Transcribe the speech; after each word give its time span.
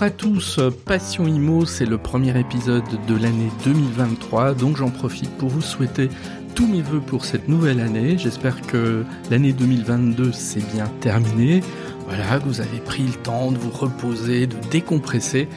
Bonjour 0.00 0.14
à 0.14 0.16
tous, 0.16 0.60
Passion 0.86 1.26
Imo, 1.26 1.66
c'est 1.66 1.84
le 1.84 1.98
premier 1.98 2.40
épisode 2.40 2.84
de 3.06 3.14
l'année 3.14 3.50
2023, 3.66 4.54
donc 4.54 4.78
j'en 4.78 4.88
profite 4.88 5.28
pour 5.36 5.50
vous 5.50 5.60
souhaiter 5.60 6.08
tous 6.54 6.66
mes 6.66 6.80
voeux 6.80 7.02
pour 7.02 7.26
cette 7.26 7.48
nouvelle 7.48 7.80
année. 7.80 8.16
J'espère 8.16 8.62
que 8.62 9.04
l'année 9.30 9.52
2022 9.52 10.32
s'est 10.32 10.64
bien 10.72 10.86
terminée. 11.02 11.60
Voilà, 12.06 12.38
que 12.38 12.44
vous 12.44 12.62
avez 12.62 12.78
pris 12.78 13.02
le 13.02 13.12
temps 13.12 13.52
de 13.52 13.58
vous 13.58 13.68
reposer, 13.68 14.46
de 14.46 14.56
décompresser. 14.70 15.48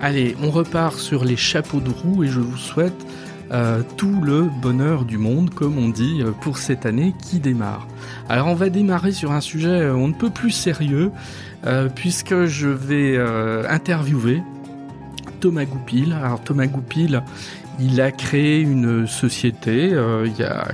Allez, 0.00 0.34
on 0.42 0.50
repart 0.50 0.98
sur 0.98 1.24
les 1.24 1.36
chapeaux 1.36 1.78
de 1.78 1.90
roue 1.90 2.24
et 2.24 2.28
je 2.28 2.40
vous 2.40 2.56
souhaite 2.56 3.06
euh, 3.52 3.82
tout 3.98 4.20
le 4.22 4.48
bonheur 4.62 5.04
du 5.04 5.18
monde, 5.18 5.50
comme 5.50 5.76
on 5.76 5.90
dit, 5.90 6.22
euh, 6.22 6.30
pour 6.30 6.56
cette 6.56 6.86
année 6.86 7.14
qui 7.22 7.38
démarre. 7.38 7.86
Alors 8.28 8.46
on 8.46 8.54
va 8.54 8.70
démarrer 8.70 9.12
sur 9.12 9.30
un 9.30 9.42
sujet 9.42 9.68
euh, 9.68 9.94
on 9.94 10.08
ne 10.08 10.14
peut 10.14 10.30
plus 10.30 10.50
sérieux, 10.50 11.12
puisque 11.94 12.44
je 12.46 12.68
vais 12.68 13.18
interviewer 13.68 14.42
Thomas 15.40 15.64
Goupil. 15.64 16.12
Alors 16.12 16.42
Thomas 16.42 16.66
Goupil, 16.66 17.22
il 17.78 18.00
a 18.00 18.10
créé 18.10 18.60
une 18.60 19.06
société 19.06 19.88
il 20.24 20.36
y 20.36 20.42
a 20.42 20.68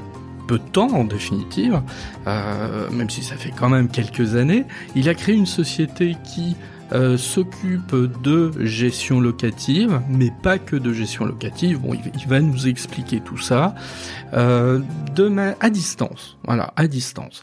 peu 0.46 0.58
de 0.58 0.64
temps 0.64 0.88
en 0.88 1.04
définitive, 1.04 1.80
même 2.26 3.10
si 3.10 3.22
ça 3.22 3.36
fait 3.36 3.52
quand 3.56 3.68
même 3.68 3.88
quelques 3.88 4.34
années. 4.34 4.64
Il 4.94 5.08
a 5.08 5.14
créé 5.14 5.34
une 5.34 5.46
société 5.46 6.16
qui 6.24 6.56
euh, 6.92 7.18
s'occupe 7.18 7.94
de 8.22 8.50
gestion 8.64 9.20
locative, 9.20 10.00
mais 10.08 10.32
pas 10.42 10.58
que 10.58 10.74
de 10.74 10.90
gestion 10.94 11.26
locative. 11.26 11.80
Bon, 11.80 11.92
il, 11.92 12.28
va 12.28 12.40
nous 12.40 12.66
expliquer 12.66 13.20
tout 13.20 13.36
ça 13.36 13.74
euh, 14.32 14.80
à 15.60 15.68
distance. 15.68 16.38
Voilà, 16.44 16.72
à 16.76 16.86
distance. 16.86 17.42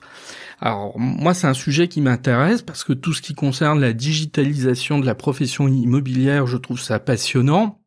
Alors 0.66 0.98
moi, 0.98 1.36
c'est 1.36 1.46
un 1.46 1.54
sujet 1.54 1.88
qui 1.88 2.02
m'intéresse 2.02 2.64
parce 2.64 2.84
que 2.84 2.92
tout 2.92 3.14
ce 3.14 3.22
qui 3.22 3.36
concerne 3.36 3.80
la 3.80 3.94
digitalisation 3.94 4.98
de 4.98 5.06
la 5.06 5.14
profession 5.14 5.68
immobilière, 5.68 6.48
je 6.48 6.58
trouve 6.58 6.80
ça 6.80 6.98
passionnant. 6.98 7.78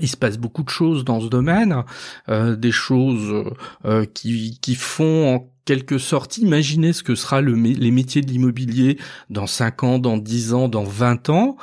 Il 0.00 0.08
se 0.08 0.18
passe 0.18 0.36
beaucoup 0.36 0.62
de 0.62 0.68
choses 0.68 1.02
dans 1.02 1.22
ce 1.22 1.28
domaine, 1.28 1.82
euh, 2.28 2.56
des 2.56 2.72
choses 2.72 3.50
euh, 3.86 4.04
qui, 4.04 4.58
qui 4.60 4.74
font 4.74 5.48
quelque 5.70 5.98
sorte 5.98 6.36
imaginer 6.38 6.92
ce 6.92 7.04
que 7.04 7.14
sera 7.14 7.40
le, 7.40 7.54
les 7.54 7.92
métiers 7.92 8.22
de 8.22 8.26
l'immobilier 8.26 8.98
dans 9.28 9.46
5 9.46 9.84
ans, 9.84 9.98
dans 10.00 10.16
10 10.16 10.52
ans, 10.52 10.68
dans 10.68 10.82
20 10.82 11.28
ans. 11.28 11.56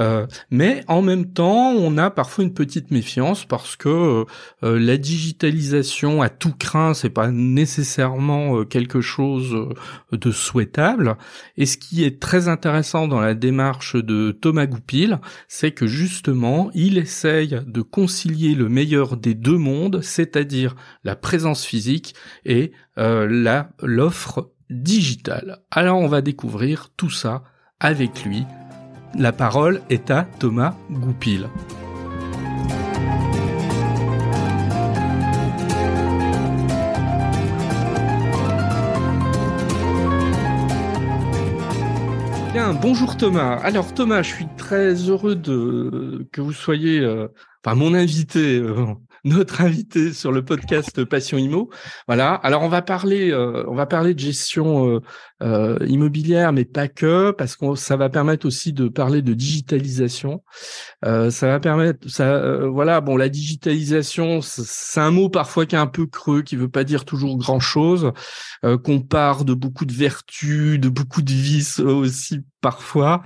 Euh, 0.00 0.26
mais 0.50 0.82
en 0.88 1.00
même 1.00 1.26
temps, 1.32 1.70
on 1.70 1.96
a 1.96 2.10
parfois 2.10 2.42
une 2.42 2.54
petite 2.54 2.90
méfiance 2.90 3.44
parce 3.44 3.76
que 3.76 3.88
euh, 3.88 4.24
euh, 4.64 4.80
la 4.80 4.96
digitalisation 4.96 6.22
à 6.22 6.28
tout 6.28 6.54
craint, 6.58 6.92
c'est 6.92 7.10
pas 7.10 7.30
nécessairement 7.30 8.64
quelque 8.64 9.00
chose 9.00 9.56
de 10.10 10.30
souhaitable. 10.32 11.16
Et 11.56 11.66
ce 11.66 11.76
qui 11.76 12.02
est 12.02 12.18
très 12.20 12.48
intéressant 12.48 13.06
dans 13.06 13.20
la 13.20 13.34
démarche 13.34 13.94
de 13.94 14.32
Thomas 14.32 14.66
Goupil, 14.66 15.20
c'est 15.46 15.70
que 15.70 15.86
justement, 15.86 16.72
il 16.74 16.98
essaye 16.98 17.60
de 17.64 17.82
concilier 17.82 18.56
le 18.56 18.68
meilleur 18.68 19.16
des 19.16 19.34
deux 19.34 19.58
mondes, 19.58 20.00
c'est-à-dire 20.02 20.74
la 21.04 21.14
présence 21.14 21.64
physique 21.64 22.16
et 22.44 22.72
la 22.96 23.70
l'offre 23.80 24.52
digitale. 24.70 25.58
Alors 25.70 25.98
on 25.98 26.08
va 26.08 26.20
découvrir 26.20 26.90
tout 26.96 27.10
ça 27.10 27.42
avec 27.80 28.24
lui. 28.24 28.44
La 29.14 29.32
parole 29.32 29.82
est 29.90 30.10
à 30.10 30.26
Thomas 30.38 30.74
Goupil. 30.90 31.48
Bien, 42.52 42.74
bonjour 42.74 43.16
Thomas. 43.16 43.56
Alors 43.62 43.94
Thomas, 43.94 44.22
je 44.22 44.34
suis 44.34 44.46
très 44.58 44.92
heureux 44.94 45.34
de 45.34 46.28
que 46.32 46.42
vous 46.42 46.52
soyez, 46.52 47.00
euh, 47.00 47.28
enfin 47.64 47.74
mon 47.74 47.94
invité 47.94 48.58
euh, 48.58 48.86
notre 49.24 49.60
invité 49.60 50.12
sur 50.12 50.32
le 50.32 50.44
podcast 50.44 51.04
Passion 51.04 51.38
Imo. 51.38 51.70
Voilà. 52.08 52.34
Alors 52.34 52.62
on 52.62 52.68
va 52.68 52.82
parler, 52.82 53.30
euh, 53.30 53.64
on 53.68 53.74
va 53.74 53.86
parler 53.86 54.14
de 54.14 54.18
gestion 54.18 54.88
euh, 54.88 55.00
euh, 55.42 55.78
immobilière, 55.86 56.52
mais 56.52 56.64
pas 56.64 56.88
que, 56.88 57.30
parce 57.30 57.56
que 57.56 57.74
ça 57.76 57.96
va 57.96 58.08
permettre 58.08 58.46
aussi 58.46 58.72
de 58.72 58.88
parler 58.88 59.22
de 59.22 59.32
digitalisation. 59.34 60.42
ça 61.02 61.30
va 61.46 61.60
permettre, 61.60 62.08
ça, 62.08 62.66
voilà. 62.66 63.00
Bon, 63.00 63.16
la 63.16 63.28
digitalisation, 63.28 64.40
c'est 64.42 65.00
un 65.00 65.10
mot 65.10 65.28
parfois 65.28 65.66
qui 65.66 65.74
est 65.74 65.78
un 65.78 65.86
peu 65.86 66.06
creux, 66.06 66.42
qui 66.42 66.56
veut 66.56 66.68
pas 66.68 66.84
dire 66.84 67.04
toujours 67.04 67.36
grand 67.38 67.60
chose, 67.60 68.12
qu'on 68.62 69.00
part 69.00 69.44
de 69.44 69.54
beaucoup 69.54 69.84
de 69.84 69.92
vertus, 69.92 70.78
de 70.80 70.88
beaucoup 70.88 71.22
de 71.22 71.32
vices 71.32 71.80
aussi 71.80 72.40
parfois. 72.62 73.22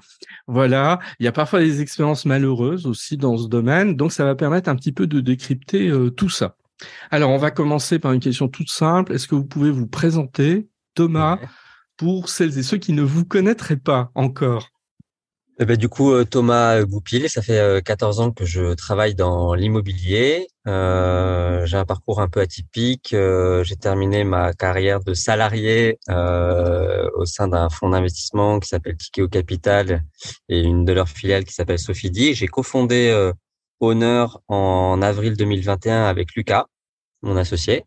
Voilà, 0.49 0.99
il 1.21 1.25
y 1.25 1.29
a 1.29 1.33
parfois 1.33 1.61
des 1.61 1.81
expériences 1.81 2.25
malheureuses 2.25 2.87
aussi 2.87 3.17
dans 3.17 3.37
ce 3.37 3.47
domaine, 3.47 3.95
donc 3.95 4.11
ça 4.13 4.25
va 4.25 4.35
permettre 4.35 4.69
un 4.69 4.75
petit 4.75 4.93
peu 4.93 5.07
de 5.07 5.21
décrypter 5.21 5.89
euh, 5.89 6.11
tout 6.11 6.29
ça. 6.29 6.57
Alors, 7.11 7.31
on 7.31 7.39
va 7.39 7.51
commencer 7.51 7.99
par 7.99 8.13
une 8.13 8.21
question 8.21 8.49
toute 8.49 8.71
simple. 8.71 9.13
Est-ce 9.13 9.29
que 9.29 9.35
vous 9.35 9.47
pouvez 9.47 9.71
vous 9.71 9.87
présenter, 9.87 10.69
Thomas, 10.95 11.39
pour 11.97 12.29
celles 12.29 12.59
et 12.59 12.63
ceux 12.63 12.77
qui 12.77 12.93
ne 12.93 13.03
vous 13.03 13.25
connaîtraient 13.25 13.77
pas 13.77 14.11
encore? 14.15 14.71
Eh 15.59 15.65
ben, 15.65 15.77
du 15.79 15.89
coup, 15.89 16.13
euh, 16.13 16.25
Thomas 16.25 16.83
Goupil, 16.83 17.31
ça 17.31 17.41
fait 17.41 17.83
14 17.83 18.21
euh, 18.21 18.23
ans 18.25 18.31
que 18.31 18.45
je 18.45 18.75
travaille 18.75 19.15
dans 19.15 19.55
l'immobilier. 19.55 20.49
Euh, 20.67 21.65
j'ai 21.65 21.79
un 21.79 21.87
parcours 21.87 22.21
un 22.21 22.29
peu 22.29 22.41
atypique. 22.41 23.15
j'ai 23.63 23.77
terminé 23.77 24.23
ma 24.25 24.53
carrière 24.53 25.01
de 25.01 25.15
salarié 25.15 25.99
au 26.09 27.25
sein 27.25 27.49
d'un 27.49 27.71
fonds 27.71 27.89
d'investissement 27.91 28.61
qui 28.61 28.69
s'appelle 28.69 28.97
Tikeo 28.99 29.29
Capital 29.29 30.03
et 30.51 30.61
une 30.61 30.85
de 30.85 30.93
leurs 30.93 31.09
filiales 31.09 31.45
qui 31.45 31.55
s'appelle 31.55 31.79
Sophie 31.79 32.35
J'ai 32.35 32.49
cofondé 32.49 33.33
Honor 33.81 34.43
en 34.49 35.01
avril 35.01 35.37
2021 35.37 36.05
avec 36.05 36.35
Lucas, 36.35 36.67
mon 37.23 37.37
associé. 37.37 37.85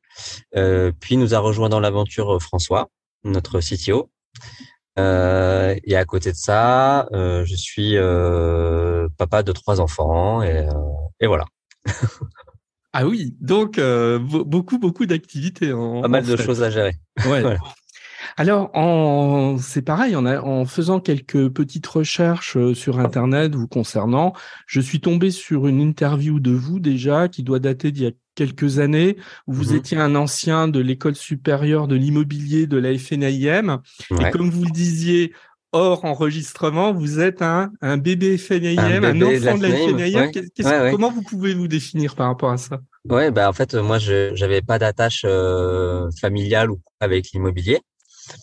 puis 0.99 1.17
nous 1.17 1.35
a 1.35 1.39
rejoint 1.39 1.69
dans 1.69 1.79
l'aventure 1.79 2.41
François, 2.41 2.89
notre 3.23 3.59
CTO. 3.59 4.09
Euh, 4.99 5.75
et 5.83 5.95
à 5.95 6.05
côté 6.05 6.31
de 6.31 6.37
ça, 6.37 7.07
euh, 7.13 7.45
je 7.45 7.55
suis 7.55 7.95
euh, 7.95 9.07
papa 9.17 9.43
de 9.43 9.51
trois 9.51 9.79
enfants 9.81 10.43
et, 10.43 10.67
et 11.19 11.27
voilà. 11.27 11.45
ah 12.93 13.05
oui, 13.05 13.35
donc 13.39 13.79
beaucoup 13.79 14.77
beaucoup 14.77 15.05
d'activités. 15.05 15.71
Pas 15.71 16.07
mal 16.07 16.25
de 16.25 16.35
choses 16.35 16.61
à 16.61 16.69
gérer. 16.69 16.95
Ouais. 17.25 17.57
Alors, 18.37 18.69
en... 18.73 19.57
c'est 19.57 19.81
pareil, 19.81 20.15
en, 20.15 20.25
en, 20.25 20.65
faisant 20.65 20.99
quelques 20.99 21.49
petites 21.49 21.87
recherches 21.87 22.57
sur 22.73 22.99
Internet 22.99 23.55
vous 23.55 23.67
concernant, 23.67 24.33
je 24.65 24.81
suis 24.81 25.01
tombé 25.01 25.31
sur 25.31 25.67
une 25.67 25.81
interview 25.81 26.39
de 26.39 26.51
vous 26.51 26.79
déjà 26.79 27.27
qui 27.27 27.43
doit 27.43 27.59
dater 27.59 27.91
d'il 27.91 28.03
y 28.03 28.07
a 28.07 28.11
quelques 28.35 28.79
années, 28.79 29.17
où 29.47 29.53
vous 29.53 29.73
mmh 29.73 29.75
étiez 29.75 29.97
un 29.97 30.15
ancien 30.15 30.69
de 30.69 30.79
l'école 30.79 31.15
supérieure 31.15 31.87
de 31.89 31.95
l'immobilier 31.95 32.67
de 32.67 32.77
la 32.77 32.97
FNIM. 32.97 33.81
Et 34.21 34.31
comme 34.31 34.49
vous 34.49 34.63
le 34.63 34.71
disiez, 34.71 35.33
hors 35.73 36.05
enregistrement, 36.05 36.93
vous 36.93 37.19
êtes 37.19 37.41
un, 37.41 37.71
un 37.81 37.97
bébé 37.97 38.37
FNIM, 38.37 39.03
un, 39.03 39.21
enfant 39.21 39.57
de 39.57 39.67
la 39.67 40.31
FNIM. 40.31 40.91
Comment 40.91 41.11
vous 41.11 41.21
pouvez 41.21 41.53
vous 41.53 41.67
définir 41.67 42.15
par 42.15 42.27
rapport 42.27 42.51
à 42.51 42.57
ça? 42.57 42.79
Ouais, 43.09 43.31
bah 43.31 43.49
en 43.49 43.53
fait, 43.53 43.75
moi, 43.75 43.97
je 43.97 44.31
j'avais 44.35 44.61
pas 44.61 44.79
d'attache 44.79 45.23
euh, 45.25 46.09
familiale 46.19 46.71
ou 46.71 46.79
avec 46.99 47.31
l'immobilier. 47.31 47.79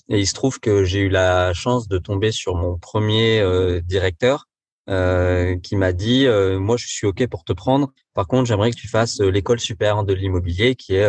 Et 0.09 0.21
il 0.21 0.27
se 0.27 0.35
trouve 0.35 0.61
que 0.61 0.85
j'ai 0.85 1.01
eu 1.01 1.09
la 1.09 1.53
chance 1.53 1.89
de 1.89 1.99
tomber 1.99 2.33
sur 2.33 2.55
mon 2.55 2.79
premier 2.79 3.41
euh, 3.41 3.81
directeur 3.81 4.47
euh, 4.89 5.59
qui 5.59 5.75
m'a 5.75 5.93
dit 5.93 6.27
euh, 6.27 6.61
moi 6.61 6.77
je 6.77 6.87
suis 6.87 7.09
ok 7.09 7.27
pour 7.27 7.43
te 7.43 7.53
prendre. 7.53 7.93
Par 8.15 8.29
contre, 8.29 8.47
j'aimerais 8.47 8.71
que 8.71 8.77
tu 8.77 8.87
fasses 8.87 9.21
euh, 9.21 9.31
l'école 9.31 9.59
supérieure 9.59 10.05
de 10.05 10.15
l'immobilier, 10.15 10.77
qui 10.77 10.95
est 10.95 11.09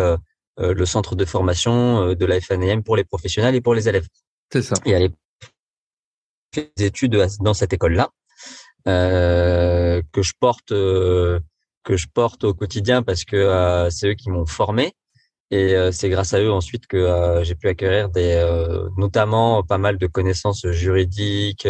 le 0.60 0.86
centre 0.88 1.16
de 1.16 1.24
formation 1.26 2.16
de 2.16 2.26
la 2.26 2.42
FNM 2.42 2.82
pour 2.82 2.96
les 2.96 3.04
professionnels 3.04 3.54
et 3.54 3.62
pour 3.62 3.76
les 3.76 3.88
élèves. 3.88 4.08
C'est 4.52 4.64
ça. 4.64 4.76
Et 4.86 4.96
aller 4.96 5.12
faire 6.52 6.66
des 6.76 6.86
études 6.86 7.24
dans 7.40 7.54
cette 7.54 7.74
école-là 7.74 8.10
que 8.86 10.02
je 10.24 10.34
porte 10.40 10.70
que 10.70 11.96
je 11.96 12.08
porte 12.12 12.44
au 12.44 12.56
quotidien 12.56 13.04
parce 13.04 13.24
que 13.24 13.88
c'est 13.92 14.10
eux 14.10 14.14
qui 14.16 14.32
m'ont 14.32 14.48
formé. 14.48 14.94
Et 15.52 15.76
c'est 15.92 16.10
grâce 16.10 16.34
à 16.34 16.42
eux 16.42 16.52
ensuite 16.52 16.88
que 16.88 17.40
j'ai 17.44 17.56
pu 17.56 17.70
acquérir 17.70 18.10
des, 18.10 18.46
notamment 18.98 19.64
pas 19.64 19.78
mal 19.78 19.98
de 19.98 20.08
connaissances 20.08 20.68
juridiques, 20.72 21.68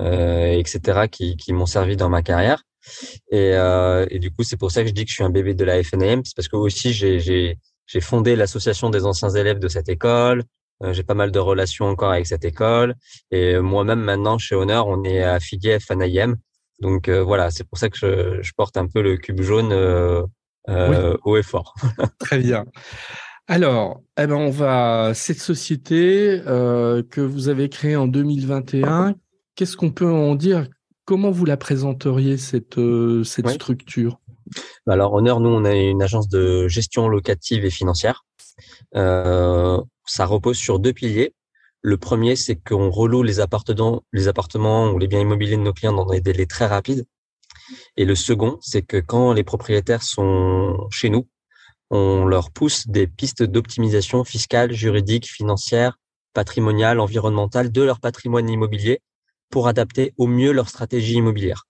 euh, 0.00 0.52
etc., 0.52 1.08
qui, 1.10 1.36
qui 1.36 1.52
m'ont 1.52 1.66
servi 1.66 1.96
dans 1.96 2.08
ma 2.08 2.22
carrière. 2.22 2.62
Et, 3.32 3.54
euh, 3.54 4.06
et 4.10 4.18
du 4.20 4.30
coup, 4.30 4.44
c'est 4.44 4.56
pour 4.56 4.70
ça 4.70 4.82
que 4.82 4.88
je 4.88 4.94
dis 4.94 5.04
que 5.04 5.10
je 5.10 5.14
suis 5.14 5.24
un 5.24 5.30
bébé 5.30 5.54
de 5.54 5.64
la 5.64 5.82
FNM, 5.82 6.22
c'est 6.24 6.36
parce 6.36 6.48
que 6.48 6.56
aussi 6.56 6.92
j'ai 6.92 7.56
fondé 8.00 8.36
l'association 8.36 8.90
des 8.90 9.04
anciens 9.04 9.30
élèves 9.30 9.58
de 9.58 9.68
cette 9.68 9.88
école. 9.88 10.44
Euh, 10.84 10.92
j'ai 10.92 11.02
pas 11.02 11.14
mal 11.14 11.32
de 11.32 11.38
relations 11.40 11.86
encore 11.86 12.12
avec 12.12 12.26
cette 12.26 12.44
école. 12.44 12.94
Et 13.32 13.58
moi-même, 13.58 14.00
maintenant, 14.00 14.38
chez 14.38 14.54
Honor, 14.54 14.86
on 14.86 15.02
est 15.04 15.22
affilié 15.22 15.78
FNIM. 15.80 16.36
Donc 16.80 17.08
voilà, 17.08 17.50
c'est 17.50 17.64
pour 17.64 17.78
ça 17.78 17.88
que 17.90 17.98
je, 17.98 18.40
je, 18.40 18.52
porte 18.56 18.76
un 18.76 18.86
peu 18.86 19.02
le 19.02 19.16
cube 19.16 19.42
jaune 19.42 19.72
euh, 19.72 20.22
haut 20.66 21.36
et 21.36 21.42
fort. 21.42 21.74
Très 22.18 22.38
bien. 22.38 22.64
Alors, 23.46 24.02
eh 24.18 24.26
ben 24.26 24.36
on 24.36 24.50
va 24.50 25.12
cette 25.14 25.38
société 25.38 26.42
euh, 26.46 27.02
que 27.02 27.22
vous 27.22 27.48
avez 27.48 27.68
créée 27.68 27.96
en 27.96 28.06
2021 28.06 29.14
qu'est-ce 29.58 29.76
qu'on 29.76 29.90
peut 29.90 30.10
en 30.10 30.36
dire? 30.36 30.68
Comment 31.04 31.32
vous 31.32 31.44
la 31.44 31.56
présenteriez 31.56 32.36
cette 32.36 32.80
cette 33.24 33.48
structure? 33.48 34.20
Alors 34.86 35.14
Honneur, 35.14 35.40
nous 35.40 35.48
on 35.48 35.64
a 35.64 35.74
une 35.74 36.00
agence 36.00 36.28
de 36.28 36.68
gestion 36.68 37.08
locative 37.08 37.64
et 37.64 37.70
financière. 37.70 38.24
ça 38.92 40.26
repose 40.26 40.56
sur 40.56 40.78
deux 40.78 40.92
piliers. 40.92 41.34
Le 41.80 41.96
premier, 41.96 42.36
c'est 42.36 42.56
qu'on 42.56 42.90
reloue 42.90 43.22
les 43.22 43.40
appartements, 43.40 44.02
les 44.12 44.28
appartements 44.28 44.90
ou 44.90 44.98
les 44.98 45.06
biens 45.06 45.20
immobiliers 45.20 45.56
de 45.56 45.62
nos 45.62 45.72
clients 45.72 45.92
dans 45.92 46.06
des 46.06 46.20
délais 46.20 46.46
très 46.46 46.66
rapides. 46.66 47.04
Et 47.96 48.04
le 48.04 48.14
second, 48.14 48.58
c'est 48.60 48.82
que 48.82 48.98
quand 48.98 49.32
les 49.32 49.44
propriétaires 49.44 50.02
sont 50.02 50.88
chez 50.90 51.10
nous, 51.10 51.28
on 51.90 52.24
leur 52.24 52.50
pousse 52.50 52.86
des 52.86 53.06
pistes 53.06 53.42
d'optimisation 53.42 54.24
fiscale, 54.24 54.72
juridique, 54.72 55.26
financière, 55.26 55.98
patrimoniale, 56.34 57.00
environnementale 57.00 57.72
de 57.72 57.82
leur 57.82 58.00
patrimoine 58.00 58.48
immobilier 58.48 59.00
pour 59.50 59.68
adapter 59.68 60.12
au 60.18 60.26
mieux 60.26 60.52
leur 60.52 60.68
stratégie 60.68 61.14
immobilière. 61.14 61.66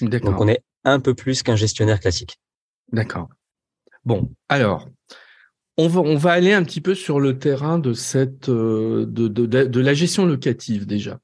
Donc 0.00 0.40
on 0.40 0.48
est 0.48 0.62
un 0.84 1.00
peu 1.00 1.14
plus 1.14 1.42
qu'un 1.42 1.56
gestionnaire 1.56 2.00
classique. 2.00 2.38
D'accord. 2.92 3.28
Bon, 4.04 4.30
alors, 4.48 4.88
on 5.76 5.88
va, 5.88 6.00
on 6.00 6.16
va 6.16 6.32
aller 6.32 6.52
un 6.52 6.64
petit 6.64 6.80
peu 6.80 6.94
sur 6.94 7.20
le 7.20 7.38
terrain 7.38 7.78
de 7.78 7.92
cette 7.92 8.48
euh, 8.48 9.06
de, 9.06 9.28
de, 9.28 9.46
de, 9.46 9.80
la 9.80 9.94
gestion 9.94 10.26
locative 10.26 10.86
déjà. 10.86 11.18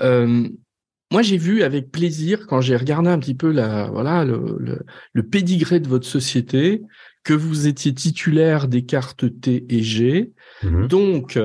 Euh, 0.00 0.48
moi, 1.10 1.22
j'ai 1.22 1.36
vu 1.36 1.62
avec 1.62 1.90
plaisir 1.90 2.46
quand 2.46 2.60
j'ai 2.60 2.76
regardé 2.76 3.08
un 3.08 3.18
petit 3.18 3.34
peu 3.34 3.50
la 3.50 3.90
voilà 3.90 4.24
le, 4.24 4.56
le, 4.58 4.86
le, 5.12 5.22
pédigré 5.22 5.80
de 5.80 5.88
votre 5.88 6.06
société 6.06 6.82
que 7.24 7.34
vous 7.34 7.66
étiez 7.66 7.92
titulaire 7.92 8.68
des 8.68 8.84
cartes 8.84 9.40
T 9.40 9.66
et 9.68 9.82
G. 9.82 10.32
Mm-hmm. 10.62 10.86
Donc, 10.86 11.38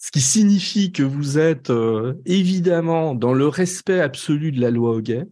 ce 0.00 0.10
qui 0.10 0.20
signifie 0.20 0.92
que 0.92 1.02
vous 1.02 1.38
êtes 1.38 1.70
euh, 1.70 2.14
évidemment 2.24 3.14
dans 3.14 3.34
le 3.34 3.46
respect 3.46 4.00
absolu 4.00 4.50
de 4.50 4.60
la 4.60 4.70
loi 4.70 4.92
Hoguet. 4.92 5.26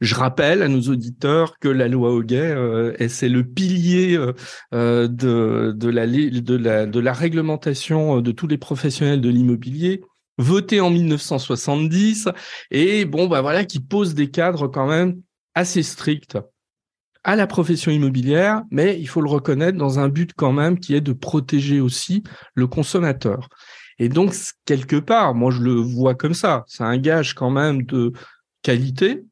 Je 0.00 0.14
rappelle 0.14 0.62
à 0.62 0.68
nos 0.68 0.82
auditeurs 0.82 1.58
que 1.58 1.68
la 1.68 1.88
loi 1.88 2.10
Hoguet, 2.10 2.54
euh, 2.54 2.94
c'est 3.08 3.30
le 3.30 3.44
pilier 3.44 4.14
euh, 4.14 4.34
euh, 4.74 5.08
de, 5.08 5.72
de, 5.74 5.88
la, 5.88 6.06
de, 6.06 6.56
la, 6.56 6.84
de 6.84 7.00
la 7.00 7.12
réglementation 7.14 8.20
de 8.20 8.30
tous 8.30 8.46
les 8.46 8.58
professionnels 8.58 9.22
de 9.22 9.30
l'immobilier, 9.30 10.02
votée 10.38 10.80
en 10.80 10.90
1970, 10.90 12.28
et 12.70 13.04
bon, 13.04 13.26
bah 13.26 13.40
voilà, 13.40 13.64
qui 13.64 13.80
pose 13.80 14.14
des 14.14 14.30
cadres 14.30 14.68
quand 14.68 14.86
même 14.86 15.20
assez 15.54 15.82
stricts 15.82 16.38
à 17.24 17.34
la 17.34 17.48
profession 17.48 17.90
immobilière, 17.90 18.62
mais 18.70 19.00
il 19.00 19.08
faut 19.08 19.20
le 19.20 19.28
reconnaître 19.28 19.76
dans 19.76 19.98
un 19.98 20.08
but 20.08 20.32
quand 20.36 20.52
même 20.52 20.78
qui 20.78 20.94
est 20.94 21.00
de 21.00 21.12
protéger 21.12 21.80
aussi 21.80 22.22
le 22.54 22.68
consommateur. 22.68 23.48
Et 23.98 24.08
donc, 24.08 24.32
quelque 24.64 24.96
part, 24.96 25.34
moi 25.34 25.50
je 25.50 25.60
le 25.60 25.72
vois 25.72 26.14
comme 26.14 26.34
ça, 26.34 26.64
c'est 26.68 26.84
un 26.84 26.98
gage 26.98 27.34
quand 27.34 27.50
même 27.50 27.82
de 27.82 28.12
qualité, 28.62 29.24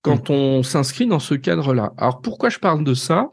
quand 0.00 0.30
mm. 0.30 0.32
on 0.32 0.62
s'inscrit 0.62 1.06
dans 1.06 1.18
ce 1.18 1.34
cadre-là. 1.34 1.92
Alors 1.98 2.20
pourquoi 2.22 2.48
je 2.48 2.58
parle 2.58 2.82
de 2.82 2.94
ça? 2.94 3.32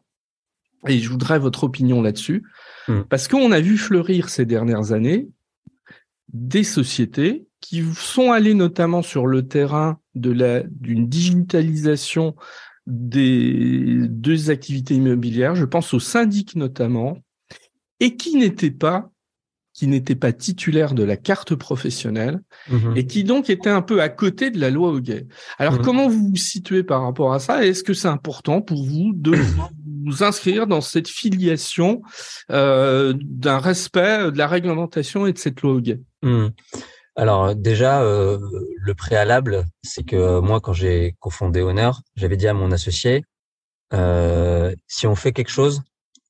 Et 0.87 0.99
je 0.99 1.09
voudrais 1.09 1.39
votre 1.39 1.63
opinion 1.63 2.01
là-dessus. 2.01 2.43
Mm. 2.87 3.01
Parce 3.09 3.27
qu'on 3.27 3.51
a 3.51 3.61
vu 3.61 3.77
fleurir 3.77 4.29
ces 4.29 4.45
dernières 4.45 4.91
années 4.91 5.29
des 6.33 6.63
sociétés 6.63 7.45
qui 7.59 7.83
sont 7.95 8.31
allées 8.31 8.53
notamment 8.53 9.01
sur 9.01 9.27
le 9.27 9.47
terrain 9.47 9.99
de 10.15 10.31
la 10.31 10.63
d'une 10.63 11.07
digitalisation 11.07 12.35
des 12.87 14.07
deux 14.07 14.49
activités 14.49 14.95
immobilières, 14.95 15.55
je 15.55 15.65
pense 15.65 15.93
aux 15.93 15.99
syndics 15.99 16.55
notamment, 16.55 17.17
et 17.99 18.17
qui 18.17 18.35
n'étaient 18.35 18.71
pas 18.71 19.11
qui 19.73 19.87
n'était 19.87 20.15
pas 20.15 20.33
titulaire 20.33 20.93
de 20.93 21.03
la 21.03 21.15
carte 21.15 21.55
professionnelle 21.55 22.41
mhm. 22.69 22.97
et 22.97 23.07
qui 23.07 23.23
donc 23.23 23.49
était 23.49 23.69
un 23.69 23.81
peu 23.81 24.01
à 24.01 24.09
côté 24.09 24.51
de 24.51 24.59
la 24.59 24.69
loi 24.69 24.89
Hoguet. 24.89 25.27
Alors 25.57 25.75
mhm. 25.75 25.81
comment 25.81 26.09
vous 26.09 26.29
vous 26.29 26.35
situez 26.35 26.83
par 26.83 27.03
rapport 27.03 27.33
à 27.33 27.39
ça 27.39 27.65
Est-ce 27.65 27.83
que 27.83 27.93
c'est 27.93 28.09
important 28.09 28.61
pour 28.61 28.83
vous 28.83 29.13
de 29.15 29.31
vous 30.05 30.23
inscrire 30.23 30.67
dans 30.67 30.81
cette 30.81 31.07
filiation 31.07 32.01
euh, 32.51 33.13
d'un 33.17 33.59
respect 33.59 34.31
de 34.31 34.37
la 34.37 34.47
réglementation 34.47 35.25
et 35.25 35.31
de 35.31 35.37
cette 35.37 35.61
loi 35.61 35.71
Hoguet? 35.71 36.01
Mhm. 36.21 36.51
Alors 37.15 37.55
déjà, 37.55 38.01
euh, 38.01 38.39
le 38.77 38.93
préalable, 38.93 39.65
c'est 39.83 40.03
que 40.03 40.39
moi, 40.39 40.61
quand 40.61 40.73
j'ai 40.73 41.15
cofondé 41.19 41.61
Honor, 41.61 42.01
j'avais 42.15 42.37
dit 42.37 42.47
à 42.47 42.53
mon 42.53 42.71
associé, 42.71 43.25
euh, 43.93 44.73
si 44.87 45.07
on 45.07 45.15
fait 45.15 45.33
quelque 45.33 45.51
chose, 45.51 45.81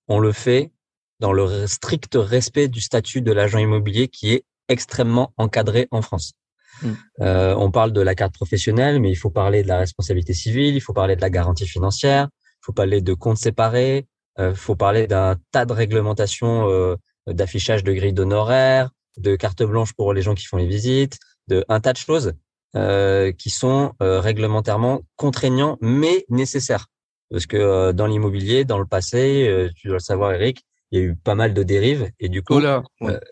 on 0.07 0.19
le 0.19 0.31
fait 0.31 0.71
dans 1.19 1.33
le 1.33 1.67
strict 1.67 2.15
respect 2.15 2.67
du 2.67 2.81
statut 2.81 3.21
de 3.21 3.31
l'agent 3.31 3.59
immobilier 3.59 4.07
qui 4.07 4.33
est 4.33 4.43
extrêmement 4.67 5.33
encadré 5.37 5.87
en 5.91 6.01
France. 6.01 6.33
Mm. 6.81 6.91
Euh, 7.21 7.55
on 7.57 7.71
parle 7.71 7.93
de 7.93 8.01
la 8.01 8.15
carte 8.15 8.33
professionnelle, 8.33 8.99
mais 8.99 9.11
il 9.11 9.15
faut 9.15 9.29
parler 9.29 9.63
de 9.63 9.67
la 9.67 9.77
responsabilité 9.77 10.33
civile, 10.33 10.75
il 10.75 10.81
faut 10.81 10.93
parler 10.93 11.15
de 11.15 11.21
la 11.21 11.29
garantie 11.29 11.67
financière, 11.67 12.29
il 12.33 12.65
faut 12.65 12.73
parler 12.73 13.01
de 13.01 13.13
comptes 13.13 13.37
séparés, 13.37 14.07
il 14.37 14.43
euh, 14.43 14.55
faut 14.55 14.75
parler 14.75 15.07
d'un 15.07 15.35
tas 15.51 15.65
de 15.65 15.73
réglementations 15.73 16.69
euh, 16.69 16.95
d'affichage 17.27 17.83
de 17.83 17.93
grilles 17.93 18.13
d'honoraires, 18.13 18.89
de 19.17 19.35
carte 19.35 19.63
blanche 19.63 19.93
pour 19.93 20.13
les 20.13 20.21
gens 20.21 20.35
qui 20.35 20.45
font 20.45 20.57
les 20.57 20.67
visites, 20.67 21.17
de 21.47 21.65
un 21.69 21.79
tas 21.79 21.93
de 21.93 21.97
choses 21.97 22.33
euh, 22.75 23.31
qui 23.31 23.49
sont 23.49 23.93
réglementairement 23.99 25.01
contraignants 25.15 25.77
mais 25.81 26.25
nécessaires. 26.29 26.87
Parce 27.29 27.45
que 27.45 27.91
dans 27.93 28.07
l'immobilier, 28.07 28.65
dans 28.65 28.79
le 28.79 28.85
passé, 28.85 29.69
tu 29.75 29.87
dois 29.87 29.97
le 29.97 30.01
savoir, 30.01 30.33
Eric, 30.33 30.65
il 30.91 30.99
y 30.99 31.01
a 31.01 31.05
eu 31.05 31.15
pas 31.15 31.35
mal 31.35 31.53
de 31.53 31.63
dérives 31.63 32.09
et 32.19 32.27
du 32.27 32.43
coup, 32.43 32.59
euh, 32.59 32.81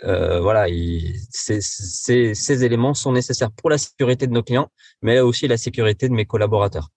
euh, 0.04 0.40
voilà, 0.40 0.68
ces, 1.30 2.64
éléments 2.64 2.94
sont 2.94 3.12
nécessaires 3.12 3.52
pour 3.52 3.70
la 3.70 3.78
sécurité 3.78 4.28
de 4.28 4.34
nos 4.34 4.44
clients, 4.44 4.70
mais 5.02 5.20
aussi 5.20 5.48
la 5.48 5.58
sécurité 5.58 6.08
de 6.08 6.14
mes 6.14 6.26
collaborateurs. 6.26 6.90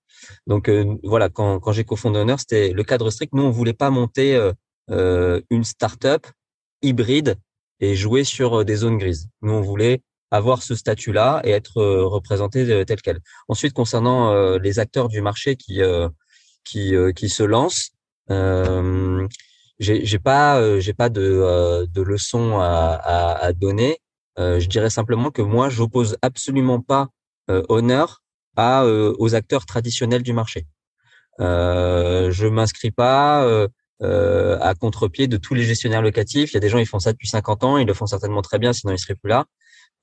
Donc 0.47 0.69
euh, 0.69 0.97
voilà, 1.03 1.29
quand, 1.29 1.59
quand 1.59 1.73
j'ai 1.73 1.85
cofondé 1.85 2.21
Honor, 2.21 2.39
c'était 2.39 2.73
le 2.73 2.85
cadre 2.85 3.11
strict. 3.11 3.33
Nous, 3.35 3.43
on 3.43 3.51
voulait 3.51 3.73
pas 3.73 3.91
monter 3.91 4.51
une 4.89 5.65
start-up 5.65 6.27
hybride 6.81 7.37
et 7.83 7.95
jouer 7.95 8.25
sur 8.25 8.65
des 8.65 8.77
zones 8.77 8.97
grises. 8.97 9.29
Nous, 9.43 9.53
on 9.53 9.61
voulait 9.61 10.01
avoir 10.31 10.63
ce 10.63 10.75
statut-là 10.75 11.43
et 11.45 11.51
être 11.51 11.83
représenté 12.17 12.85
tel 12.87 13.03
quel. 13.03 13.21
Ensuite, 13.49 13.75
concernant 13.75 14.57
les 14.57 14.79
acteurs 14.79 15.09
du 15.09 15.21
marché 15.21 15.57
qui 15.57 15.83
qui, 16.65 16.95
qui 17.15 17.29
se 17.29 17.43
lancent, 17.43 17.91
j'ai 19.83 20.19
pas 20.19 20.61
euh, 20.61 20.81
j'ai 20.81 20.95
pas 20.95 21.09
de, 21.09 21.23
euh, 21.23 21.87
de 21.87 22.03
leçons 22.03 22.59
à, 22.59 22.99
à, 23.03 23.45
à 23.45 23.53
donner. 23.53 23.99
Euh, 24.39 24.61
je 24.61 24.69
dirais 24.69 24.91
simplement 24.91 25.31
que 25.31 25.43
moi, 25.43 25.69
j'oppose 25.69 26.17
absolument 26.23 26.81
pas 26.81 27.09
honneur 27.69 28.23
à 28.57 28.87
aux 28.87 29.35
acteurs 29.35 29.67
traditionnels 29.67 30.23
du 30.23 30.33
marché. 30.33 30.67
Euh, 31.41 32.31
je 32.31 32.47
m'inscris 32.47 32.93
pas 32.93 33.47
euh, 34.03 34.59
à 34.61 34.75
contre-pied 34.75 35.27
de 35.29 35.37
tous 35.37 35.55
les 35.55 35.63
gestionnaires 35.63 36.03
locatifs. 36.03 36.53
Il 36.53 36.55
y 36.55 36.57
a 36.57 36.61
des 36.61 36.69
gens 36.69 36.79
qui 36.79 36.87
font 36.87 36.99
ça 36.99 37.13
depuis 37.13 37.29
50 37.29 37.65
ans, 37.65 37.79
ils 37.79 37.87
le 37.87 37.95
font 37.95 38.07
certainement 38.07 38.43
très 38.43 38.59
bien, 38.59 38.73
sinon 38.73 38.93
ils 38.93 38.99
seraient 38.99 39.15
plus 39.15 39.31
là. 39.31 39.47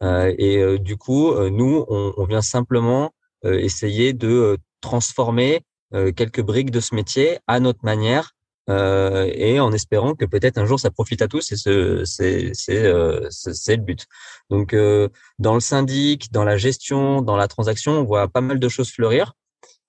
Euh, 0.02 0.34
et 0.38 0.80
du 0.80 0.96
coup, 0.98 1.34
nous, 1.50 1.86
on, 1.90 2.14
on, 2.16 2.26
vient 2.26 2.42
simplement 2.42 3.12
essayer 3.44 4.14
de 4.14 4.58
transformer 4.82 5.62
quelques 5.92 6.42
briques 6.42 6.72
de 6.72 6.80
ce 6.80 6.96
métier 6.96 7.40
à 7.48 7.60
notre 7.60 7.84
manière 7.84 8.34
euh, 8.70 9.32
et 9.34 9.60
en 9.60 9.72
espérant 9.72 10.14
que 10.14 10.26
peut-être 10.26 10.60
un 10.60 10.66
jour 10.66 10.80
ça 10.80 10.92
profite 10.92 11.24
à 11.24 11.28
tous 11.28 11.52
et 11.52 11.56
c'est 11.56 12.86
euh, 12.86 13.28
le 13.48 13.76
but. 13.78 14.06
Donc 14.52 14.74
euh, 14.74 15.10
dans 15.40 15.56
le 15.56 15.60
syndic, 15.60 16.32
dans 16.32 16.44
la 16.44 16.56
gestion, 16.56 17.24
dans 17.24 17.36
la 17.36 17.48
transaction, 17.48 17.94
on 17.94 18.04
voit 18.04 18.28
pas 18.28 18.42
mal 18.42 18.60
de 18.60 18.70
choses 18.70 18.92
fleurir. 18.92 19.34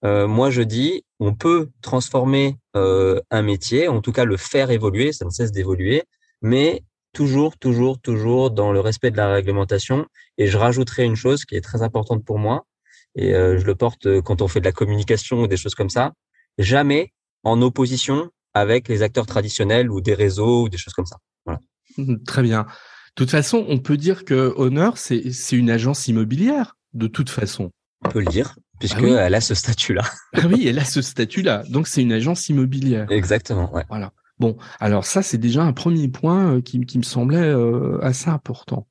Moi 0.03 0.51
je 0.51 0.63
dis 0.63 1.05
on 1.19 1.35
peut 1.35 1.69
transformer 1.83 2.59
un 2.75 3.43
métier, 3.43 3.89
en 3.89 4.01
tout 4.01 4.13
cas 4.13 4.25
le 4.25 4.37
faire 4.37 4.71
évoluer, 4.71 5.13
ça 5.13 5.25
ne 5.25 5.31
cesse 5.31 5.53
d'évoluer, 5.53 6.05
mais 6.43 6.83
toujours 7.13 7.59
toujours 7.59 8.01
toujours 8.01 8.51
dans 8.51 8.73
le 8.73 8.81
respect 8.81 9.11
de 9.11 9.17
la 9.17 9.33
réglementation. 9.33 10.07
Et 10.39 10.47
je 10.47 10.57
rajouterai 10.57 11.05
une 11.05 11.17
chose 11.17 11.45
qui 11.45 11.57
est 11.57 11.61
très 11.61 11.83
importante 11.83 12.25
pour 12.25 12.39
moi 12.39 12.67
et 13.15 13.33
je 13.33 13.65
le 13.65 13.75
porte 13.75 14.21
quand 14.23 14.43
on 14.43 14.49
fait 14.49 14.61
de 14.61 14.65
la 14.65 14.73
communication 14.73 15.43
ou 15.43 15.47
des 15.47 15.57
choses 15.57 15.75
comme 15.75 15.91
ça. 15.91 16.13
Jamais 16.59 17.13
en 17.43 17.61
opposition 17.63 18.31
avec 18.55 18.89
les 18.89 19.03
acteurs 19.03 19.27
traditionnels 19.27 19.91
ou 19.91 20.01
des 20.01 20.15
réseaux 20.15 20.65
ou 20.65 20.69
des 20.69 20.79
choses 20.79 20.93
comme 20.93 21.07
ça. 21.07 21.17
Voilà. 21.45 21.61
Mmh, 21.97 22.23
très 22.25 22.43
bien. 22.43 22.63
De 22.63 23.15
toute 23.15 23.31
façon, 23.31 23.65
on 23.69 23.79
peut 23.79 23.97
dire 23.97 24.25
que 24.25 24.53
Honor, 24.57 24.97
c'est 24.99 25.33
une 25.53 25.71
agence 25.71 26.09
immobilière, 26.09 26.77
de 26.93 27.07
toute 27.07 27.31
façon. 27.31 27.71
On 28.05 28.09
peut 28.09 28.21
le 28.21 28.27
dire, 28.27 28.57
puisqu'elle 28.81 29.17
ah 29.17 29.37
a 29.37 29.41
ce 29.41 29.55
statut-là. 29.55 30.03
ah 30.35 30.41
oui, 30.49 30.67
elle 30.67 30.81
a 30.81 30.85
ce 30.85 31.03
statut-là. 31.03 31.63
Donc, 31.69 31.87
c'est 31.87 32.03
une 32.03 32.13
agence 32.13 32.49
immobilière. 32.49 33.07
Exactement, 33.11 33.73
ouais. 33.73 33.85
Voilà. 33.89 34.13
Bon, 34.41 34.57
alors 34.81 35.05
ça, 35.05 35.23
c'est 35.23 35.39
déjà 35.39 35.63
un 35.63 35.73
premier 35.73 36.09
point 36.09 36.57
euh, 36.57 36.61
qui, 36.61 36.81
qui 36.81 36.99
me 36.99 37.05
semblait 37.05 37.39
euh, 37.39 37.99
assez 38.03 38.31
important. 38.31 38.89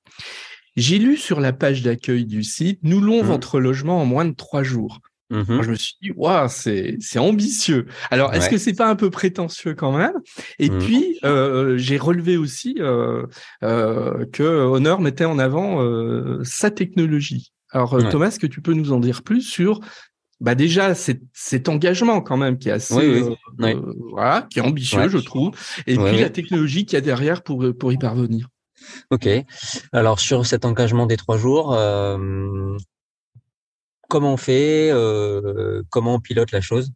J'ai 0.77 0.99
lu 0.99 1.17
sur 1.17 1.41
la 1.41 1.51
page 1.51 1.81
d'accueil 1.81 2.25
du 2.25 2.43
site, 2.43 2.79
nous 2.83 3.01
louons 3.01 3.23
mmh. 3.23 3.27
votre 3.27 3.59
logement 3.59 4.01
en 4.01 4.05
moins 4.05 4.25
de 4.25 4.33
trois 4.33 4.63
jours. 4.63 5.01
Mmh 5.31 5.61
je 5.61 5.69
me 5.69 5.75
suis 5.75 5.95
dit, 6.01 6.11
waouh, 6.15 6.47
c'est 6.49 6.97
c'est 6.99 7.19
ambitieux. 7.19 7.85
Alors, 8.09 8.33
est-ce 8.33 8.49
que 8.49 8.57
c'est 8.57 8.73
pas 8.73 8.89
un 8.89 8.95
peu 8.95 9.11
prétentieux 9.11 9.75
quand 9.75 9.95
même? 9.95 10.13
Et 10.57 10.71
mmh. 10.71 10.79
puis, 10.79 11.19
euh, 11.23 11.77
j'ai 11.77 11.97
relevé 11.97 12.35
aussi 12.35 12.75
euh, 12.79 13.27
euh, 13.63 14.25
que 14.33 14.43
Honor 14.43 15.01
mettait 15.01 15.25
en 15.25 15.37
avant 15.37 15.85
sa 16.43 16.71
technologie. 16.71 17.51
Alors 17.71 17.97
Thomas, 18.09 18.27
est-ce 18.27 18.39
que 18.39 18.47
tu 18.47 18.61
peux 18.61 18.73
nous 18.73 18.91
en 18.91 18.99
dire 18.99 19.23
plus 19.23 19.41
sur 19.41 19.79
bah 20.39 20.55
déjà 20.55 20.95
cet, 20.95 21.21
cet 21.33 21.67
engagement 21.67 22.21
quand 22.21 22.37
même 22.37 22.57
qui 22.57 22.69
est 22.69 22.71
assez 22.71 23.23
voilà, 24.09 24.47
qui 24.49 24.59
est 24.59 24.61
ambitieux 24.61 25.09
je 25.09 25.17
trouve 25.17 25.51
et 25.85 25.97
puis 25.97 26.17
la 26.17 26.29
technologie 26.29 26.85
qu'il 26.85 26.93
y 26.93 26.97
a 26.97 27.01
derrière 27.01 27.43
pour 27.43 27.65
pour 27.77 27.91
y 27.91 27.97
parvenir. 27.97 28.47
Ok. 29.11 29.27
Alors 29.91 30.19
sur 30.21 30.45
cet 30.45 30.63
engagement 30.63 31.05
des 31.05 31.17
trois 31.17 31.37
jours, 31.37 31.75
comment 34.09 34.33
on 34.33 34.37
fait, 34.37 34.89
euh, 34.91 35.83
comment 35.89 36.15
on 36.15 36.19
pilote 36.19 36.51
la 36.51 36.59
chose? 36.59 36.91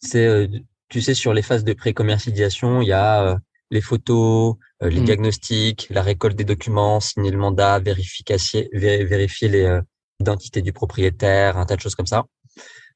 C'est, 0.00 0.26
euh, 0.26 0.46
tu 0.90 1.00
sais, 1.00 1.14
sur 1.14 1.32
les 1.32 1.42
phases 1.42 1.64
de 1.64 1.72
pré-commercialisation, 1.72 2.82
il 2.82 2.88
y 2.88 2.92
a 2.92 3.22
euh, 3.22 3.36
les 3.70 3.80
photos, 3.80 4.56
les 4.82 5.00
mmh. 5.00 5.04
diagnostics, 5.04 5.86
la 5.90 6.02
récolte 6.02 6.36
des 6.36 6.44
documents, 6.44 7.00
signer 7.00 7.30
le 7.30 7.38
mandat, 7.38 7.78
vérifier, 7.78 8.68
vérifier 8.72 9.48
les 9.48 9.80
l'identité 10.20 10.62
du 10.62 10.72
propriétaire, 10.72 11.58
un 11.58 11.66
tas 11.66 11.76
de 11.76 11.80
choses 11.80 11.94
comme 11.94 12.06
ça. 12.06 12.24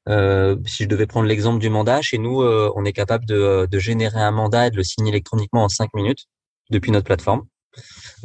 si 0.07 0.83
je 0.83 0.87
devais 0.87 1.07
prendre 1.07 1.27
l'exemple 1.27 1.59
du 1.59 1.69
mandat, 1.69 2.01
chez 2.01 2.17
nous, 2.17 2.41
on 2.43 2.85
est 2.85 2.93
capable 2.93 3.25
de, 3.25 3.67
de, 3.69 3.79
générer 3.79 4.21
un 4.21 4.31
mandat 4.31 4.67
et 4.67 4.71
de 4.71 4.77
le 4.77 4.83
signer 4.83 5.09
électroniquement 5.09 5.63
en 5.63 5.69
cinq 5.69 5.93
minutes 5.93 6.25
depuis 6.71 6.91
notre 6.91 7.05
plateforme. 7.05 7.43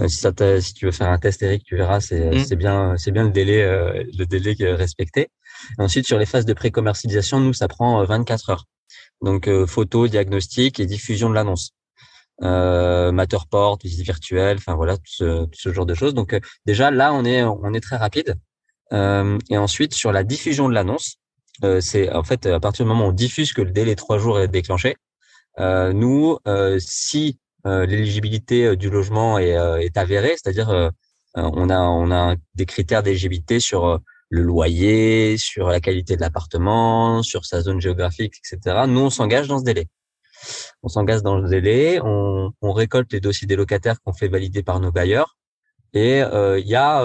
Euh, 0.01 0.09
si, 0.09 0.17
ça 0.17 0.33
si 0.61 0.75
tu 0.75 0.87
veux 0.87 0.93
faire 0.93 1.11
un 1.11 1.19
test, 1.19 1.43
Eric, 1.43 1.65
tu 1.65 1.77
verras, 1.77 2.01
c'est 2.01 2.31
mm. 2.31 2.45
c'est 2.45 2.57
bien, 2.57 2.97
c'est 2.97 3.13
bien 3.13 3.25
le 3.25 3.31
délai, 3.31 3.63
euh, 3.63 4.05
le 4.17 4.25
délai 4.27 4.55
respecté. 4.75 5.29
ensuite, 5.79 6.07
sur 6.07 6.19
les 6.19 6.27
phases 6.27 6.47
de 6.47 6.53
pré-commercialisation, 6.53 7.41
nous, 7.41 7.53
ça 7.53 7.69
prend 7.69 8.05
24 8.05 8.51
euh, 8.51 8.53
heures. 8.53 8.65
Donc, 9.23 9.49
photo, 9.67 10.09
diagnostic 10.09 10.79
et 10.79 10.87
diffusion 10.87 11.31
de 11.31 11.35
l'annonce. 11.35 11.71
Euh, 12.43 13.13
Matterport, 13.13 13.79
visite 13.83 14.05
virtuelle, 14.05 14.59
enfin 14.59 14.75
voilà, 14.75 14.97
tout 14.99 15.05
ce, 15.07 15.45
tout 15.47 15.59
ce, 15.59 15.73
genre 15.73 15.87
de 15.87 15.95
choses. 15.95 16.13
Donc, 16.13 16.39
déjà 16.67 16.91
là, 16.91 17.15
on 17.15 17.25
est, 17.25 17.43
on 17.43 17.73
est 17.73 17.81
très 17.81 17.97
rapide. 17.97 18.35
Et 18.93 19.57
ensuite, 19.57 19.95
sur 19.95 20.13
la 20.13 20.25
diffusion 20.25 20.69
de 20.69 20.75
l'annonce, 20.75 21.17
c'est 21.81 22.13
en 22.13 22.23
fait 22.23 22.47
à 22.47 22.61
partir 22.61 22.85
du 22.85 22.89
moment 22.89 23.07
où 23.07 23.11
on 23.11 23.13
diffuse 23.13 23.53
que 23.53 23.63
le 23.63 23.71
délai 23.71 23.97
trois 23.97 24.19
jours 24.19 24.41
est 24.41 24.49
déclenché. 24.49 24.97
nous, 25.59 26.39
si 26.79 27.39
euh, 27.67 27.85
l'éligibilité 27.85 28.65
euh, 28.67 28.77
du 28.77 28.91
logement 28.91 29.39
est, 29.39 29.57
euh, 29.57 29.79
est 29.79 29.97
avérée, 29.97 30.37
c'est-à-dire 30.41 30.93
on 31.35 31.69
a 31.69 31.81
on 31.81 32.11
a 32.11 32.37
des 32.55 32.65
critères 32.65 33.03
d'éligibilité 33.03 33.61
sur 33.61 34.01
le 34.31 34.43
loyer, 34.43 35.37
sur 35.37 35.69
la 35.69 35.81
qualité 35.81 36.17
de 36.17 36.21
l'appartement, 36.23 37.23
sur 37.23 37.45
sa 37.45 37.61
zone 37.61 37.81
géographique, 37.81 38.35
etc. 38.39 38.85
Nous, 38.89 39.01
on 39.01 39.11
s'engage 39.11 39.49
dans 39.49 39.59
ce 39.59 39.65
délai. 39.65 39.87
On 40.83 40.89
s'engage 40.89 41.23
dans 41.23 41.37
le 41.37 41.49
délai, 41.49 42.01
on, 42.03 42.53
on, 42.63 42.73
récolte 42.73 43.13
les 43.13 43.21
dossiers 43.21 43.47
des 43.47 43.57
locataires 43.57 44.01
qu'on 44.03 44.13
fait 44.13 44.29
valider 44.29 44.63
par 44.63 44.81
nos 44.81 44.93
bailleurs. 44.93 45.37
Et 45.97 46.21
il 46.21 46.67
y 46.67 46.75
a, 46.75 47.03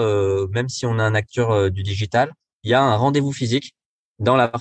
même 0.50 0.68
si 0.68 0.84
on 0.84 0.98
a 0.98 1.02
un 1.02 1.14
acteur 1.14 1.70
du 1.70 1.82
digital, 1.82 2.30
il 2.62 2.70
y 2.70 2.74
a 2.74 2.82
un 2.82 2.94
rendez-vous 2.96 3.32
physique 3.32 3.74
dans 4.18 4.36
la 4.36 4.52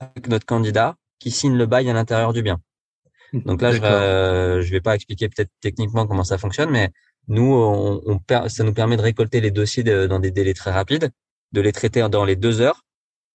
avec 0.00 0.26
notre 0.28 0.46
candidat 0.46 0.96
qui 1.18 1.30
signe 1.30 1.56
le 1.56 1.66
bail 1.66 1.88
à 1.90 1.92
l'intérieur 1.92 2.32
du 2.32 2.42
bien. 2.42 2.60
Donc 3.32 3.60
là, 3.60 3.72
je 3.72 3.80
vais, 3.80 4.62
je 4.62 4.70
vais 4.70 4.80
pas 4.80 4.94
expliquer 4.94 5.28
peut-être 5.28 5.50
techniquement 5.60 6.06
comment 6.06 6.24
ça 6.24 6.38
fonctionne, 6.38 6.70
mais 6.70 6.90
nous, 7.28 7.52
on, 7.54 8.02
on, 8.06 8.48
ça 8.48 8.64
nous 8.64 8.72
permet 8.72 8.96
de 8.96 9.02
récolter 9.02 9.40
les 9.40 9.50
dossiers 9.50 9.84
dans 9.84 10.18
des 10.18 10.30
délais 10.30 10.54
très 10.54 10.70
rapides, 10.70 11.10
de 11.52 11.60
les 11.60 11.72
traiter 11.72 12.08
dans 12.08 12.24
les 12.24 12.36
deux 12.36 12.60
heures, 12.60 12.84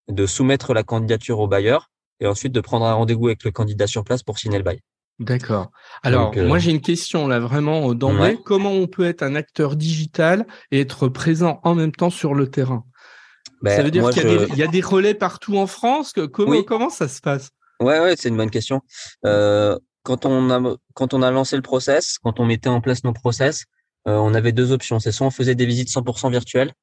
de 0.08 0.26
soumettre 0.26 0.74
la 0.74 0.84
candidature 0.84 1.40
au 1.40 1.48
bailleur 1.48 1.90
et 2.20 2.28
ensuite 2.28 2.54
de 2.54 2.62
prendre 2.62 2.86
un 2.86 2.94
rendez-vous 2.94 3.28
avec 3.28 3.44
le 3.44 3.52
candidat 3.52 3.88
sur 3.88 4.04
place 4.04 4.24
pour 4.24 4.40
signer 4.40 4.58
le 4.58 4.64
bail. 4.64 4.80
D'accord. 5.20 5.72
Alors, 6.04 6.32
euh, 6.38 6.48
moi, 6.48 6.60
j'ai 6.60 6.72
une 6.72 6.82
question 6.82 7.28
là 7.28 7.40
vraiment 7.40 7.94
d'emblée. 7.94 8.38
Comment 8.46 8.72
on 8.72 8.88
peut 8.88 9.06
être 9.06 9.24
un 9.24 9.36
acteur 9.36 9.76
digital 9.76 10.46
et 10.72 10.80
être 10.80 11.08
présent 11.08 11.60
en 11.64 11.74
même 11.74 11.92
temps 11.92 12.12
sur 12.12 12.36
le 12.36 12.50
terrain? 12.50 12.86
Ben, 13.62 13.76
Ça 13.76 13.84
veut 13.84 13.90
dire 13.90 14.08
qu'il 14.12 14.30
y, 14.56 14.60
y, 14.60 14.64
a 14.64 14.68
des 14.68 14.82
relais 14.82 15.16
partout 15.16 15.58
en 15.58 15.66
France? 15.66 16.14
Comment, 16.32 16.62
comment 16.62 16.90
ça 16.92 17.08
se 17.08 17.20
passe? 17.22 17.50
Ouais, 17.80 18.00
ouais, 18.00 18.16
c'est 18.16 18.30
une 18.30 18.38
bonne 18.38 18.52
question. 18.52 18.82
Euh, 19.26 19.78
quand 20.04 20.26
on 20.26 20.50
a 20.50 20.76
quand 20.94 21.14
on 21.14 21.22
a 21.22 21.32
lancé 21.32 21.56
le 21.56 21.62
process, 21.62 22.18
quand 22.24 22.40
on 22.40 22.46
mettait 22.46 22.70
en 22.70 22.82
place 22.82 23.04
nos 23.04 23.14
process, 23.14 23.66
euh, 24.08 24.16
on 24.16 24.34
avait 24.34 24.52
deux 24.52 24.72
options. 24.72 25.00
C'est 25.00 25.12
soit 25.12 25.28
on 25.28 25.32
faisait 25.32 25.56
des 25.56 25.66
visites 25.66 25.90
100% 25.90 26.32
virtuelles, 26.32 26.74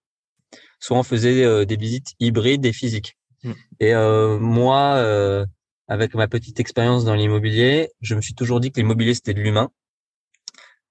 soit 0.80 0.98
on 0.98 1.02
faisait 1.02 1.44
euh, 1.44 1.64
des 1.64 1.76
visites 1.76 2.08
hybrides 2.20 2.64
et 2.66 2.72
physiques. 2.72 3.16
Mm. 3.42 3.52
Et 3.80 3.94
euh, 3.94 4.38
moi, 4.38 4.96
euh, 4.96 5.46
avec 5.88 6.14
ma 6.14 6.28
petite 6.28 6.60
expérience 6.60 7.04
dans 7.04 7.14
l'immobilier, 7.14 7.90
je 8.00 8.14
me 8.14 8.20
suis 8.20 8.34
toujours 8.34 8.60
dit 8.60 8.72
que 8.72 8.80
l'immobilier 8.80 9.14
c'était 9.14 9.34
de 9.34 9.40
l'humain 9.40 9.70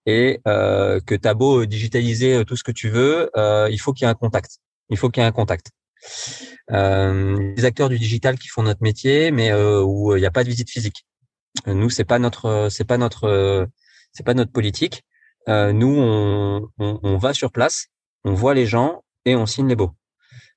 et 0.06 0.42
que 0.46 1.16
t'as 1.16 1.34
beau 1.34 1.66
digitaliser 1.66 2.44
tout 2.46 2.58
ce 2.58 2.64
que 2.64 2.74
tu 2.74 2.90
veux, 2.90 3.30
il 3.72 3.78
faut 3.80 3.94
qu'il 3.94 4.06
y 4.06 4.08
ait 4.08 4.12
un 4.12 4.16
contact. 4.16 4.60
Il 4.90 4.98
faut 4.98 5.10
qu'il 5.10 5.22
y 5.22 5.26
ait 5.26 5.30
un 5.30 5.32
contact 5.32 5.72
euh, 6.72 7.54
les 7.56 7.66
acteurs 7.66 7.90
du 7.90 8.00
digital 8.00 8.38
qui 8.38 8.48
font 8.48 8.64
notre 8.64 8.82
métier, 8.82 9.32
mais 9.32 9.52
euh, 9.52 9.82
où 9.82 10.16
il 10.16 10.20
n'y 10.20 10.26
a 10.26 10.32
pas 10.32 10.44
de 10.44 10.50
visite 10.50 10.70
physique. 10.70 11.06
Nous, 11.68 11.90
c'est 11.90 12.04
pas 12.06 12.20
notre, 12.20 12.68
c'est 12.70 12.84
pas 12.86 12.98
notre, 12.98 13.68
c'est 14.12 14.24
pas 14.24 14.34
notre 14.34 14.52
politique. 14.52 15.04
Euh, 15.50 15.72
nous, 15.74 15.96
on, 15.98 16.70
on, 16.80 17.00
on, 17.04 17.18
va 17.18 17.34
sur 17.34 17.52
place, 17.52 17.88
on 18.24 18.34
voit 18.34 18.54
les 18.54 18.66
gens 18.66 19.04
et 19.26 19.36
on 19.36 19.46
signe 19.46 19.68
les 19.68 19.76
baux. 19.76 19.92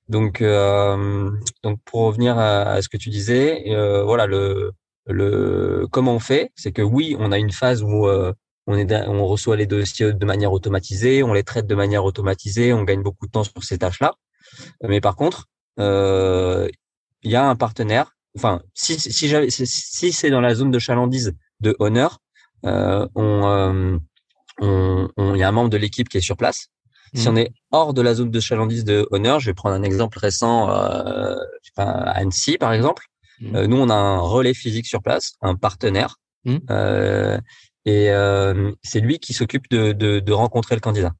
Donc, 0.09 0.41
euh, 0.41 1.31
donc 1.63 1.79
pour 1.83 2.01
revenir 2.01 2.37
à, 2.37 2.81
ce 2.81 2.89
que 2.89 2.97
tu 2.97 3.09
disais, 3.09 3.63
euh, 3.69 4.03
voilà 4.03 4.25
le, 4.25 4.71
le 5.05 5.87
comment 5.91 6.15
on 6.15 6.19
fait, 6.19 6.51
c'est 6.55 6.71
que 6.71 6.81
oui, 6.81 7.15
on 7.19 7.31
a 7.31 7.37
une 7.37 7.51
phase 7.51 7.83
où 7.83 8.07
euh, 8.07 8.33
on 8.67 8.77
est, 8.77 8.91
on 9.07 9.25
reçoit 9.25 9.57
les 9.57 9.65
dossiers 9.65 10.13
de 10.13 10.25
manière 10.25 10.53
automatisée, 10.53 11.23
on 11.23 11.33
les 11.33 11.43
traite 11.43 11.67
de 11.67 11.75
manière 11.75 12.05
automatisée, 12.05 12.73
on 12.73 12.83
gagne 12.83 13.03
beaucoup 13.03 13.25
de 13.27 13.31
temps 13.31 13.43
sur 13.43 13.63
ces 13.63 13.77
tâches-là. 13.77 14.15
Mais 14.83 15.01
par 15.01 15.15
contre, 15.15 15.47
euh, 15.79 16.69
il 17.23 17.31
y 17.31 17.35
a 17.35 17.47
un 17.47 17.55
partenaire. 17.55 18.11
Enfin, 18.35 18.61
si 18.73 18.99
si, 18.99 19.11
si 19.49 20.11
c'est 20.13 20.29
dans 20.29 20.41
la 20.41 20.55
zone 20.55 20.71
de 20.71 20.79
chalandise 20.79 21.35
de 21.59 21.75
Honor, 21.79 22.19
on, 22.63 23.99
euh, 24.61 25.09
on, 25.17 25.35
il 25.35 25.39
y 25.39 25.43
a 25.43 25.47
un 25.47 25.51
membre 25.51 25.69
de 25.69 25.77
l'équipe 25.77 26.09
qui 26.09 26.17
est 26.17 26.21
sur 26.21 26.37
place. 26.37 26.67
Si 27.13 27.27
on 27.27 27.35
est 27.35 27.51
hors 27.71 27.93
de 27.93 28.01
la 28.01 28.13
zone 28.13 28.31
de 28.31 28.39
chalandise 28.39 28.83
de 28.83 29.07
Honor, 29.11 29.39
je 29.39 29.47
vais 29.49 29.53
prendre 29.53 29.75
un 29.75 29.83
exemple 29.83 30.19
récent, 30.19 30.69
euh, 30.69 31.35
à 31.77 32.11
Annecy 32.11 32.57
par 32.57 32.73
exemple. 32.73 33.05
Mmh. 33.39 33.55
Euh, 33.55 33.67
nous, 33.67 33.77
on 33.77 33.89
a 33.89 33.95
un 33.95 34.19
relais 34.19 34.53
physique 34.53 34.87
sur 34.87 35.01
place, 35.01 35.33
un 35.41 35.55
partenaire, 35.55 36.15
mmh. 36.45 36.57
euh, 36.71 37.37
et 37.85 38.09
euh, 38.09 38.71
c'est 38.83 38.99
lui 38.99 39.19
qui 39.19 39.33
s'occupe 39.33 39.69
de, 39.69 39.91
de, 39.91 40.19
de, 40.19 40.33
rencontrer 40.33 40.75
le 40.75 40.81
candidat. 40.81 41.13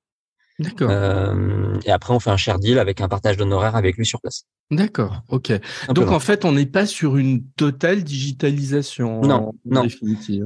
D'accord. 0.59 0.89
Euh, 0.89 1.77
et 1.85 1.91
après, 1.91 2.13
on 2.13 2.19
fait 2.19 2.31
un 2.31 2.37
share 2.37 2.57
deal 2.57 2.79
avec 2.79 2.99
un 2.99 3.07
partage 3.07 3.37
d'honoraires 3.37 3.75
avec 3.75 3.95
lui 3.95 4.05
sur 4.05 4.19
place. 4.19 4.43
D'accord. 4.71 5.21
Ok. 5.29 5.53
Donc 5.89 6.09
en 6.09 6.19
fait, 6.19 6.43
on 6.43 6.51
n'est 6.51 6.65
pas 6.65 6.87
sur 6.87 7.15
une 7.15 7.45
totale 7.55 8.03
digitalisation. 8.03 9.21
Non, 9.21 9.53
non, 9.65 9.85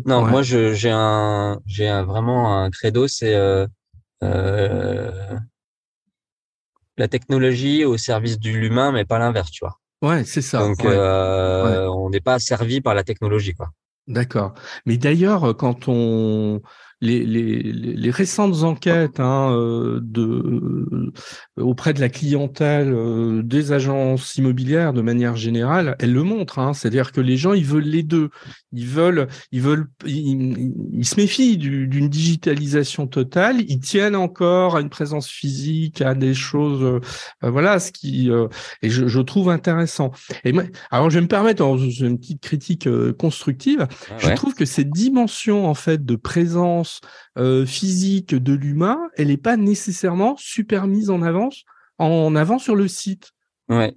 non. 0.05 0.25
Moi, 0.25 0.41
j'ai 0.43 0.91
un, 0.91 1.59
j'ai 1.65 1.89
vraiment 2.03 2.61
un 2.61 2.69
credo, 2.69 3.07
c'est 3.07 3.33
euh, 3.33 3.65
la 4.21 5.41
technologie 7.07 7.85
au 7.85 7.97
service 7.97 8.39
de 8.39 8.49
l'humain, 8.49 8.91
mais 8.91 9.05
pas 9.05 9.19
l'inverse, 9.19 9.51
tu 9.51 9.65
vois. 9.65 9.77
Ouais, 10.01 10.23
c'est 10.23 10.41
ça. 10.41 10.59
Donc, 10.59 10.83
euh, 10.83 11.85
on 11.87 12.09
n'est 12.09 12.21
pas 12.21 12.39
servi 12.39 12.81
par 12.81 12.95
la 12.95 13.03
technologie, 13.03 13.53
quoi. 13.53 13.69
D'accord. 14.07 14.53
Mais 14.85 14.97
d'ailleurs, 14.97 15.55
quand 15.55 15.87
on 15.87 16.61
les, 17.01 17.25
les, 17.25 17.63
les, 17.63 18.11
récentes 18.11 18.61
enquêtes 18.61 19.19
hein, 19.19 19.51
euh, 19.51 19.99
de, 20.03 20.21
euh, 20.21 21.11
auprès 21.57 21.93
de 21.93 21.99
la 21.99 22.09
clientèle 22.09 22.93
euh, 22.93 23.41
des 23.41 23.71
agences 23.71 24.35
immobilières 24.35 24.93
de 24.93 25.01
manière 25.01 25.35
générale, 25.35 25.95
elles 25.99 26.13
le 26.13 26.21
montrent. 26.21 26.59
Hein, 26.59 26.73
C'est-à-dire 26.73 27.11
que 27.11 27.19
les 27.19 27.37
gens, 27.37 27.53
ils 27.53 27.65
veulent 27.65 27.83
les 27.83 28.03
deux. 28.03 28.29
Ils 28.71 28.85
veulent, 28.85 29.27
ils 29.51 29.61
veulent, 29.61 29.87
ils, 30.05 31.03
se 31.03 31.15
méfient 31.19 31.57
d'une 31.57 32.07
digitalisation 32.07 33.07
totale. 33.07 33.61
Ils 33.67 33.79
tiennent 33.79 34.15
encore 34.15 34.75
à 34.75 34.81
une 34.81 34.89
présence 34.89 35.27
physique, 35.27 36.01
à 36.01 36.13
des 36.13 36.35
choses, 36.35 37.01
voilà, 37.41 37.79
ce 37.79 37.91
qui 37.91 38.29
et 38.81 38.89
je, 38.89 39.07
je, 39.07 39.19
trouve 39.19 39.49
intéressant. 39.49 40.11
Et 40.45 40.53
moi, 40.53 40.63
alors, 40.89 41.09
je 41.09 41.15
vais 41.15 41.21
me 41.21 41.27
permettre 41.27 41.63
une 41.63 42.17
petite 42.17 42.41
critique 42.41 42.87
constructive. 43.17 43.87
Ah 44.09 44.15
je 44.19 44.29
trouve 44.35 44.53
que 44.53 44.65
cette 44.65 44.91
dimension 44.91 45.67
en 45.67 45.73
fait 45.73 46.05
de 46.05 46.15
présence 46.15 46.90
euh, 47.37 47.65
physique 47.65 48.35
de 48.35 48.53
l'humain, 48.53 48.99
elle 49.15 49.27
n'est 49.27 49.37
pas 49.37 49.57
nécessairement 49.57 50.35
super 50.37 50.87
mise 50.87 51.09
en 51.09 51.21
avance 51.21 51.63
en 51.97 52.35
avant 52.35 52.59
sur 52.59 52.75
le 52.75 52.87
site. 52.87 53.31
Ouais. 53.69 53.93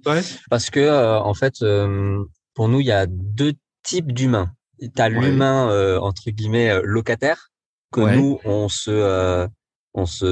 Parce 0.49 0.69
que 0.69 0.79
euh, 0.79 1.19
en 1.19 1.33
fait, 1.33 1.61
euh, 1.61 2.23
pour 2.53 2.69
nous, 2.69 2.79
il 2.79 2.85
y 2.85 2.91
a 2.91 3.07
deux 3.07 3.53
types 3.83 4.11
d'humains. 4.11 4.51
Tu 4.79 4.89
as 4.97 5.09
l'humain 5.09 5.99
entre 6.01 6.31
guillemets 6.31 6.81
locataire 6.83 7.49
que 7.91 8.01
nous 8.01 8.39
on 8.43 8.67
se 8.67 9.47
on 9.93 10.05
se 10.05 10.25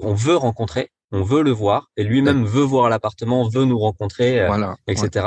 on 0.00 0.14
veut 0.14 0.36
rencontrer, 0.36 0.92
on 1.10 1.22
veut 1.22 1.42
le 1.42 1.50
voir 1.50 1.90
et 1.96 2.04
lui-même 2.04 2.44
veut 2.44 2.62
voir 2.62 2.88
l'appartement, 2.88 3.48
veut 3.48 3.64
nous 3.64 3.78
rencontrer, 3.78 4.46
etc. 4.86 5.26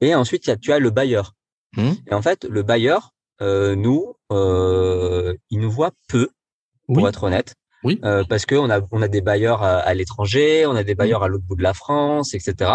Et 0.00 0.14
ensuite, 0.14 0.60
tu 0.60 0.72
as 0.72 0.78
le 0.78 0.90
bailleur. 0.90 1.34
Mmh. 1.76 1.90
Et 2.06 2.14
en 2.14 2.22
fait, 2.22 2.44
le 2.44 2.62
bailleur, 2.62 3.12
nous, 3.40 4.14
euh, 4.32 5.34
il 5.50 5.60
nous 5.60 5.70
voit 5.70 5.92
peu, 6.08 6.28
pour 6.86 7.08
être 7.08 7.24
honnête. 7.24 7.54
Oui. 7.84 8.00
Euh, 8.04 8.24
parce 8.28 8.44
que 8.44 8.56
on 8.56 8.70
a 8.70 8.80
on 8.90 9.02
a 9.02 9.08
des 9.08 9.20
bailleurs 9.20 9.62
à, 9.62 9.94
l'étranger, 9.94 10.66
on 10.66 10.74
a 10.74 10.82
des 10.82 10.96
bailleurs 10.96 11.22
à 11.22 11.28
l'autre 11.28 11.44
bout 11.44 11.54
de 11.54 11.62
la 11.62 11.74
France, 11.74 12.34
etc. 12.34 12.72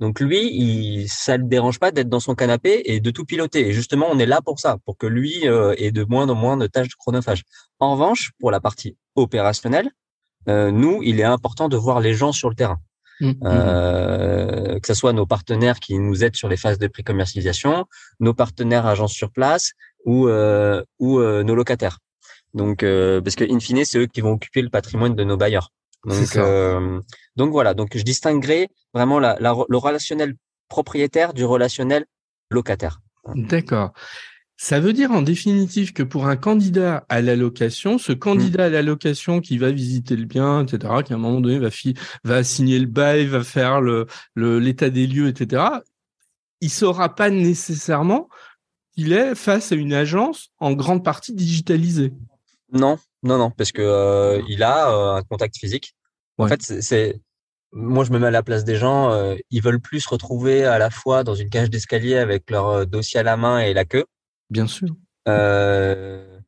Donc 0.00 0.18
lui, 0.18 0.50
il, 0.52 1.08
ça 1.08 1.36
le 1.36 1.44
dérange 1.44 1.78
pas 1.78 1.90
d'être 1.90 2.08
dans 2.08 2.20
son 2.20 2.34
canapé 2.34 2.82
et 2.86 3.00
de 3.00 3.10
tout 3.10 3.24
piloter. 3.24 3.68
Et 3.68 3.72
justement, 3.72 4.06
on 4.10 4.18
est 4.18 4.26
là 4.26 4.40
pour 4.40 4.58
ça, 4.58 4.78
pour 4.84 4.96
que 4.96 5.06
lui 5.06 5.46
euh, 5.46 5.74
ait 5.76 5.92
de 5.92 6.04
moins 6.04 6.28
en 6.28 6.34
moins 6.34 6.56
de 6.56 6.66
tâches 6.66 6.96
chronophages. 6.96 7.42
En 7.78 7.92
revanche, 7.92 8.32
pour 8.40 8.50
la 8.50 8.60
partie 8.60 8.96
opérationnelle, 9.14 9.90
euh, 10.48 10.70
nous, 10.70 11.02
il 11.02 11.20
est 11.20 11.24
important 11.24 11.68
de 11.68 11.76
voir 11.76 12.00
les 12.00 12.14
gens 12.14 12.32
sur 12.32 12.48
le 12.48 12.54
terrain. 12.54 12.80
Mmh, 13.20 13.28
mmh. 13.28 13.34
Euh, 13.44 14.80
que 14.80 14.86
ce 14.86 14.94
soit 14.94 15.12
nos 15.12 15.26
partenaires 15.26 15.78
qui 15.78 15.98
nous 15.98 16.24
aident 16.24 16.36
sur 16.36 16.48
les 16.48 16.56
phases 16.56 16.78
de 16.78 16.86
pré-commercialisation, 16.86 17.84
nos 18.18 18.32
partenaires 18.32 18.86
agences 18.86 19.12
sur 19.12 19.30
place 19.30 19.72
ou, 20.04 20.28
euh, 20.28 20.82
ou 20.98 21.18
euh, 21.18 21.42
nos 21.42 21.54
locataires. 21.54 21.98
Donc, 22.54 22.82
euh, 22.82 23.20
parce 23.20 23.36
que 23.36 23.44
in 23.44 23.60
fine, 23.60 23.84
c'est 23.84 23.98
eux 23.98 24.06
qui 24.06 24.20
vont 24.20 24.32
occuper 24.32 24.62
le 24.62 24.70
patrimoine 24.70 25.14
de 25.14 25.24
nos 25.24 25.36
bailleurs. 25.36 25.72
Donc, 26.04 26.36
euh, 26.36 27.00
donc 27.36 27.52
voilà. 27.52 27.74
Donc, 27.74 27.96
je 27.96 28.02
distinguerai 28.02 28.68
vraiment 28.94 29.20
la, 29.20 29.36
la, 29.40 29.54
le 29.68 29.76
relationnel 29.76 30.34
propriétaire 30.68 31.34
du 31.34 31.44
relationnel 31.44 32.06
locataire. 32.50 33.00
D'accord. 33.34 33.92
Ça 34.56 34.78
veut 34.78 34.92
dire 34.92 35.10
en 35.10 35.22
définitive 35.22 35.94
que 35.94 36.02
pour 36.02 36.26
un 36.26 36.36
candidat 36.36 37.06
à 37.08 37.22
l'allocation, 37.22 37.96
ce 37.96 38.12
candidat 38.12 38.66
à 38.66 38.68
l'allocation 38.68 39.40
qui 39.40 39.56
va 39.56 39.70
visiter 39.70 40.16
le 40.16 40.26
bien, 40.26 40.64
etc., 40.64 40.92
qui 41.04 41.14
à 41.14 41.16
un 41.16 41.18
moment 41.18 41.40
donné 41.40 41.58
va, 41.58 41.70
va 42.24 42.44
signer 42.44 42.78
le 42.78 42.86
bail, 42.86 43.26
va 43.26 43.42
faire 43.42 43.80
le 43.80 44.06
l'état 44.36 44.90
des 44.90 45.06
lieux, 45.06 45.28
etc., 45.28 45.62
il 46.60 46.68
saura 46.68 47.14
pas 47.14 47.30
nécessairement 47.30 48.28
qu'il 48.94 49.12
est 49.12 49.34
face 49.34 49.72
à 49.72 49.74
une 49.74 49.92
agence 49.92 50.50
en 50.58 50.72
grande 50.72 51.04
partie 51.04 51.32
digitalisée. 51.32 52.12
Non, 52.72 52.98
non, 53.22 53.38
non, 53.38 53.50
parce 53.50 53.72
que 53.72 53.82
euh, 53.82 54.42
il 54.48 54.62
a 54.62 54.92
euh, 54.92 55.14
un 55.14 55.22
contact 55.22 55.56
physique. 55.56 55.94
En 56.38 56.48
fait, 56.48 56.62
c'est 56.62 57.20
moi, 57.72 58.04
je 58.04 58.10
me 58.10 58.18
mets 58.18 58.26
à 58.26 58.32
la 58.32 58.42
place 58.42 58.64
des 58.64 58.76
gens. 58.76 59.12
Euh, 59.12 59.36
ils 59.50 59.62
veulent 59.62 59.80
plus 59.80 60.00
se 60.00 60.08
retrouver 60.08 60.64
à 60.64 60.78
la 60.78 60.90
fois 60.90 61.22
dans 61.22 61.34
une 61.34 61.50
cage 61.50 61.70
d'escalier 61.70 62.16
avec 62.16 62.50
leur 62.50 62.86
dossier 62.86 63.20
à 63.20 63.22
la 63.22 63.36
main 63.36 63.60
et 63.60 63.74
la 63.74 63.84
queue, 63.84 64.06
Bien 64.50 64.66
sûr. 64.66 64.88
Euh, 65.28 66.40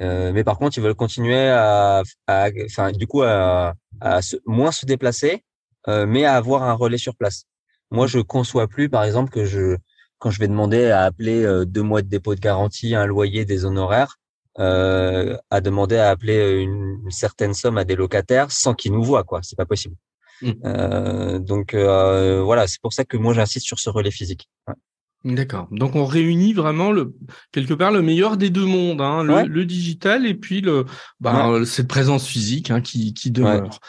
euh, 0.00 0.32
mais 0.32 0.44
par 0.44 0.58
contre, 0.58 0.78
ils 0.78 0.82
veulent 0.82 0.94
continuer 0.94 1.48
à, 1.48 2.02
enfin, 2.26 2.90
du 2.90 3.06
coup, 3.06 3.22
à, 3.22 3.74
à 4.00 4.22
se, 4.22 4.36
moins 4.46 4.72
se 4.72 4.86
déplacer, 4.86 5.44
euh, 5.88 6.06
mais 6.06 6.24
à 6.24 6.34
avoir 6.34 6.62
un 6.62 6.72
relais 6.72 6.98
sur 6.98 7.14
place. 7.14 7.44
Moi, 7.90 8.06
je 8.06 8.18
conçois 8.18 8.66
plus, 8.66 8.88
par 8.88 9.04
exemple, 9.04 9.30
que 9.30 9.44
je, 9.44 9.76
quand 10.20 10.30
je 10.30 10.38
vais 10.38 10.46
demander 10.46 10.84
à 10.86 11.02
appeler 11.02 11.42
euh, 11.42 11.64
deux 11.64 11.82
mois 11.82 12.02
de 12.02 12.08
dépôt 12.08 12.36
de 12.36 12.40
garantie, 12.40 12.94
un 12.94 13.06
loyer, 13.06 13.44
des 13.44 13.64
honoraires, 13.64 14.18
euh, 14.58 15.36
à 15.50 15.60
demander 15.60 15.96
à 15.96 16.10
appeler 16.10 16.60
une, 16.62 17.00
une, 17.04 17.10
certaine 17.10 17.54
somme 17.54 17.78
à 17.78 17.84
des 17.84 17.96
locataires 17.96 18.52
sans 18.52 18.74
qu'ils 18.74 18.92
nous 18.92 19.02
voient, 19.02 19.24
quoi. 19.24 19.40
C'est 19.42 19.56
pas 19.56 19.64
possible. 19.66 19.96
Mmh. 20.42 20.50
Euh, 20.64 21.38
donc 21.38 21.74
voilà, 21.74 22.66
c'est 22.68 22.80
pour 22.80 22.92
ça 22.92 23.04
que 23.04 23.16
moi 23.16 23.34
j'insiste 23.34 23.66
sur 23.66 23.80
ce 23.80 23.90
relais 23.90 24.10
physique. 24.10 24.48
Ouais. 24.68 24.74
D'accord. 25.22 25.68
Donc 25.70 25.96
on 25.96 26.06
réunit 26.06 26.54
vraiment 26.54 26.92
le 26.92 27.14
quelque 27.52 27.74
part 27.74 27.90
le 27.90 28.00
meilleur 28.00 28.38
des 28.38 28.48
deux 28.48 28.64
mondes, 28.64 29.02
hein, 29.02 29.22
le, 29.22 29.66
digital 29.66 30.26
et 30.26 30.34
puis 30.34 30.62
le 30.62 30.86
bah, 31.20 31.62
cette 31.66 31.88
présence 31.88 32.26
physique 32.26 32.70
hein, 32.70 32.80
qui, 32.80 33.12
qui 33.12 33.30
demeure. 33.30 33.80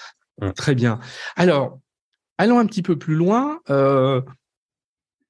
Très 0.56 0.76
bien. 0.76 1.00
Alors 1.38 1.80
allons 2.38 2.60
un 2.60 2.66
petit 2.66 2.82
peu 2.82 2.98
plus 2.98 3.16
loin. 3.16 3.60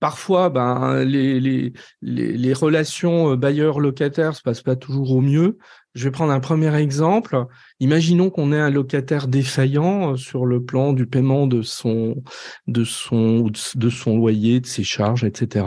Euh, 0.01 0.07
parfois, 0.07 0.49
ben 0.49 1.03
les, 1.03 1.39
les, 1.39 1.73
les, 2.01 2.37
les 2.37 2.53
relations 2.53 3.35
bailleurs-locataires 3.35 4.35
se 4.35 4.41
passent 4.41 4.63
pas 4.63 4.75
toujours 4.75 5.11
au 5.11 5.21
mieux. 5.21 5.57
Je 5.93 6.05
vais 6.05 6.11
prendre 6.11 6.31
un 6.31 6.39
premier 6.39 6.73
exemple. 6.75 7.45
Imaginons 7.79 8.29
qu'on 8.29 8.51
ait 8.51 8.59
un 8.59 8.69
locataire 8.69 9.27
défaillant 9.27 10.15
sur 10.15 10.45
le 10.45 10.63
plan 10.63 10.93
du 10.93 11.05
paiement 11.05 11.47
de 11.47 11.61
son, 11.61 12.23
de 12.67 12.83
son, 12.83 13.49
de 13.75 13.89
son 13.89 14.17
loyer, 14.17 14.59
de 14.59 14.67
ses 14.67 14.83
charges, 14.83 15.23
etc. 15.23 15.65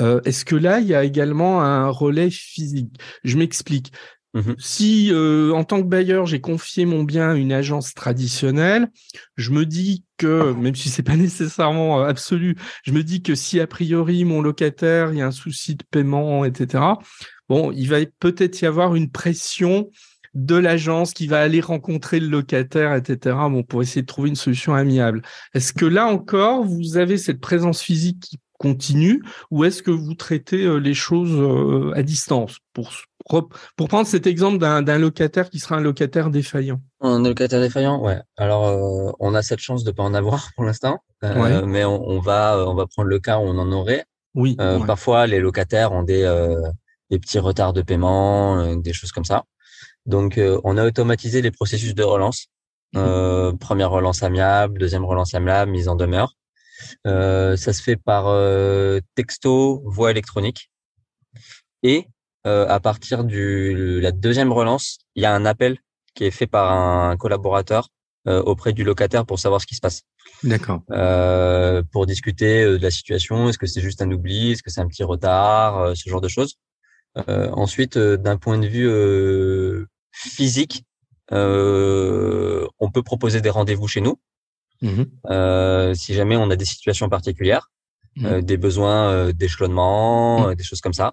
Euh, 0.00 0.20
Est-ce 0.24 0.44
que 0.44 0.56
là, 0.56 0.80
il 0.80 0.86
y 0.86 0.94
a 0.94 1.04
également 1.04 1.62
un 1.62 1.88
relais 1.88 2.30
physique? 2.30 2.94
Je 3.24 3.36
m'explique. 3.36 3.92
Mmh 4.32 4.52
si 4.58 5.08
euh, 5.10 5.52
en 5.52 5.64
tant 5.64 5.82
que 5.82 5.88
bailleur 5.88 6.24
j'ai 6.24 6.40
confié 6.40 6.84
mon 6.84 7.02
bien 7.02 7.30
à 7.30 7.34
une 7.34 7.52
agence 7.52 7.94
traditionnelle, 7.94 8.88
je 9.36 9.50
me 9.50 9.66
dis 9.66 10.04
que 10.18 10.52
même 10.52 10.76
si 10.76 10.88
c'est 10.88 11.02
pas 11.02 11.16
nécessairement 11.16 12.00
euh, 12.00 12.06
absolu, 12.06 12.56
je 12.84 12.92
me 12.92 13.02
dis 13.02 13.22
que 13.22 13.34
si 13.34 13.58
a 13.58 13.66
priori 13.66 14.24
mon 14.24 14.40
locataire 14.40 15.12
il 15.12 15.18
y 15.18 15.22
a 15.22 15.26
un 15.26 15.32
souci 15.32 15.74
de 15.74 15.82
paiement, 15.90 16.44
etc. 16.44 16.84
Bon, 17.48 17.72
il 17.72 17.88
va 17.88 17.96
peut-être 18.20 18.60
y 18.62 18.66
avoir 18.66 18.94
une 18.94 19.10
pression 19.10 19.90
de 20.34 20.54
l'agence 20.54 21.12
qui 21.12 21.26
va 21.26 21.40
aller 21.40 21.60
rencontrer 21.60 22.20
le 22.20 22.28
locataire, 22.28 22.94
etc. 22.94 23.36
Bon, 23.50 23.64
pour 23.64 23.82
essayer 23.82 24.02
de 24.02 24.06
trouver 24.06 24.28
une 24.28 24.36
solution 24.36 24.74
amiable. 24.74 25.22
Est-ce 25.54 25.72
que 25.72 25.84
là 25.84 26.06
encore 26.06 26.64
vous 26.64 26.96
avez 26.96 27.18
cette 27.18 27.40
présence 27.40 27.82
physique 27.82 28.20
qui 28.20 28.40
continue 28.58 29.22
ou 29.50 29.64
est-ce 29.64 29.82
que 29.82 29.90
vous 29.90 30.14
traitez 30.14 30.64
euh, 30.64 30.76
les 30.76 30.94
choses 30.94 31.32
euh, 31.32 31.92
à 31.96 32.02
distance 32.02 32.58
pour, 33.30 33.48
pour 33.76 33.88
prendre 33.88 34.06
cet 34.06 34.26
exemple 34.26 34.58
d'un 34.58 34.98
locataire 34.98 35.48
qui 35.50 35.58
sera 35.58 35.76
un 35.76 35.80
locataire 35.80 36.30
défaillant 36.30 36.80
Un 37.00 37.22
locataire 37.22 37.60
défaillant, 37.60 38.02
ouais. 38.02 38.20
Alors, 38.36 38.66
euh, 38.66 39.12
on 39.20 39.34
a 39.34 39.42
cette 39.42 39.60
chance 39.60 39.84
de 39.84 39.90
pas 39.90 40.02
en 40.02 40.14
avoir 40.14 40.50
pour 40.54 40.64
l'instant, 40.64 40.98
mais 41.22 41.84
on, 41.84 42.20
va 42.20 42.64
on 42.66 42.74
va 42.74 42.86
prendre 42.86 43.08
le 43.08 43.18
cas 43.18 43.38
où 43.38 43.42
on 43.42 43.58
en 43.58 43.72
aurait. 43.72 44.04
Oui. 44.34 44.56
Parfois, 44.86 45.26
les 45.26 45.40
locataires 45.40 45.92
ont 45.92 46.02
des 46.02 46.24
des 47.10 47.18
petits 47.18 47.40
retards 47.40 47.72
de 47.72 47.82
paiement, 47.82 48.76
des 48.76 48.92
choses 48.92 49.10
comme 49.10 49.24
ça. 49.24 49.44
Donc, 50.06 50.40
on 50.64 50.76
a 50.76 50.84
automatisé 50.84 51.42
les 51.42 51.50
processus 51.50 51.94
de 51.94 52.02
relance. 52.02 52.46
Mmh. 52.92 53.58
première 53.60 53.90
relance 53.90 54.24
amiable, 54.24 54.80
deuxième 54.80 55.04
relance 55.04 55.32
amiable, 55.34 55.70
mise 55.70 55.88
en 55.88 55.94
demeure. 55.94 56.34
Euh, 57.06 57.56
ça 57.56 57.72
se 57.72 57.82
fait 57.82 57.96
par 57.96 58.26
euh, 58.28 59.00
texto, 59.14 59.82
voix 59.84 60.10
électronique. 60.10 60.70
Et 61.82 62.06
euh, 62.46 62.66
à 62.68 62.80
partir 62.80 63.24
de 63.24 64.00
la 64.02 64.12
deuxième 64.12 64.52
relance, 64.52 64.98
il 65.14 65.22
y 65.22 65.26
a 65.26 65.34
un 65.34 65.44
appel 65.44 65.78
qui 66.14 66.24
est 66.24 66.30
fait 66.30 66.46
par 66.46 66.72
un 66.72 67.16
collaborateur 67.16 67.88
auprès 68.26 68.72
du 68.72 68.84
locataire 68.84 69.24
pour 69.24 69.38
savoir 69.40 69.60
ce 69.60 69.66
qui 69.66 69.74
se 69.74 69.80
passe. 69.80 70.02
D'accord. 70.44 70.82
Euh, 70.90 71.82
pour 71.90 72.06
discuter 72.06 72.64
de 72.64 72.76
la 72.76 72.90
situation, 72.90 73.48
est-ce 73.48 73.58
que 73.58 73.66
c'est 73.66 73.80
juste 73.80 74.02
un 74.02 74.10
oubli, 74.12 74.52
est-ce 74.52 74.62
que 74.62 74.70
c'est 74.70 74.82
un 74.82 74.86
petit 74.86 75.02
retard, 75.02 75.96
ce 75.96 76.08
genre 76.08 76.20
de 76.20 76.28
choses. 76.28 76.56
Euh, 77.16 77.50
ensuite, 77.50 77.98
d'un 77.98 78.36
point 78.36 78.58
de 78.58 78.68
vue 78.68 79.86
physique, 80.12 80.84
on 81.30 82.90
peut 82.92 83.02
proposer 83.02 83.40
des 83.40 83.50
rendez-vous 83.50 83.88
chez 83.88 84.00
nous. 84.00 84.20
Mmh 84.82 85.02
euh, 85.30 85.92
si 85.94 86.14
jamais 86.14 86.36
on 86.36 86.50
a 86.50 86.56
des 86.56 86.64
situations 86.64 87.08
particulières, 87.08 87.70
mmh. 88.16 88.26
euh, 88.26 88.40
des 88.40 88.56
besoins 88.56 89.10
euh, 89.10 89.32
d'échelonnement, 89.32 90.48
mmh. 90.48 90.54
des 90.54 90.64
choses 90.64 90.80
comme 90.80 90.94
ça. 90.94 91.12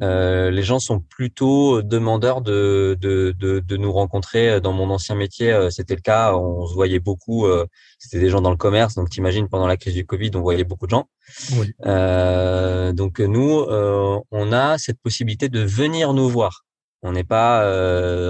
Les 0.00 0.62
gens 0.62 0.78
sont 0.78 1.00
plutôt 1.00 1.82
demandeurs 1.82 2.40
de, 2.40 2.96
de, 3.00 3.34
de, 3.38 3.60
de, 3.60 3.76
nous 3.76 3.92
rencontrer. 3.92 4.60
Dans 4.60 4.72
mon 4.72 4.90
ancien 4.90 5.14
métier, 5.14 5.68
c'était 5.70 5.94
le 5.94 6.00
cas. 6.00 6.34
On 6.34 6.66
se 6.66 6.74
voyait 6.74 7.00
beaucoup. 7.00 7.46
c'était 7.98 8.20
des 8.20 8.30
gens 8.30 8.40
dans 8.40 8.50
le 8.50 8.56
commerce. 8.56 8.94
Donc, 8.94 9.10
t'imagines, 9.10 9.48
pendant 9.48 9.66
la 9.66 9.76
crise 9.76 9.94
du 9.94 10.06
Covid, 10.06 10.30
on 10.34 10.40
voyait 10.40 10.64
beaucoup 10.64 10.86
de 10.86 10.90
gens. 10.90 11.08
Oui. 11.52 11.72
donc, 12.94 13.20
nous, 13.20 13.64
on 14.30 14.52
a 14.52 14.78
cette 14.78 15.00
possibilité 15.00 15.48
de 15.48 15.60
venir 15.60 16.12
nous 16.12 16.28
voir. 16.28 16.64
On 17.02 17.12
n'est 17.12 17.24
pas 17.24 17.64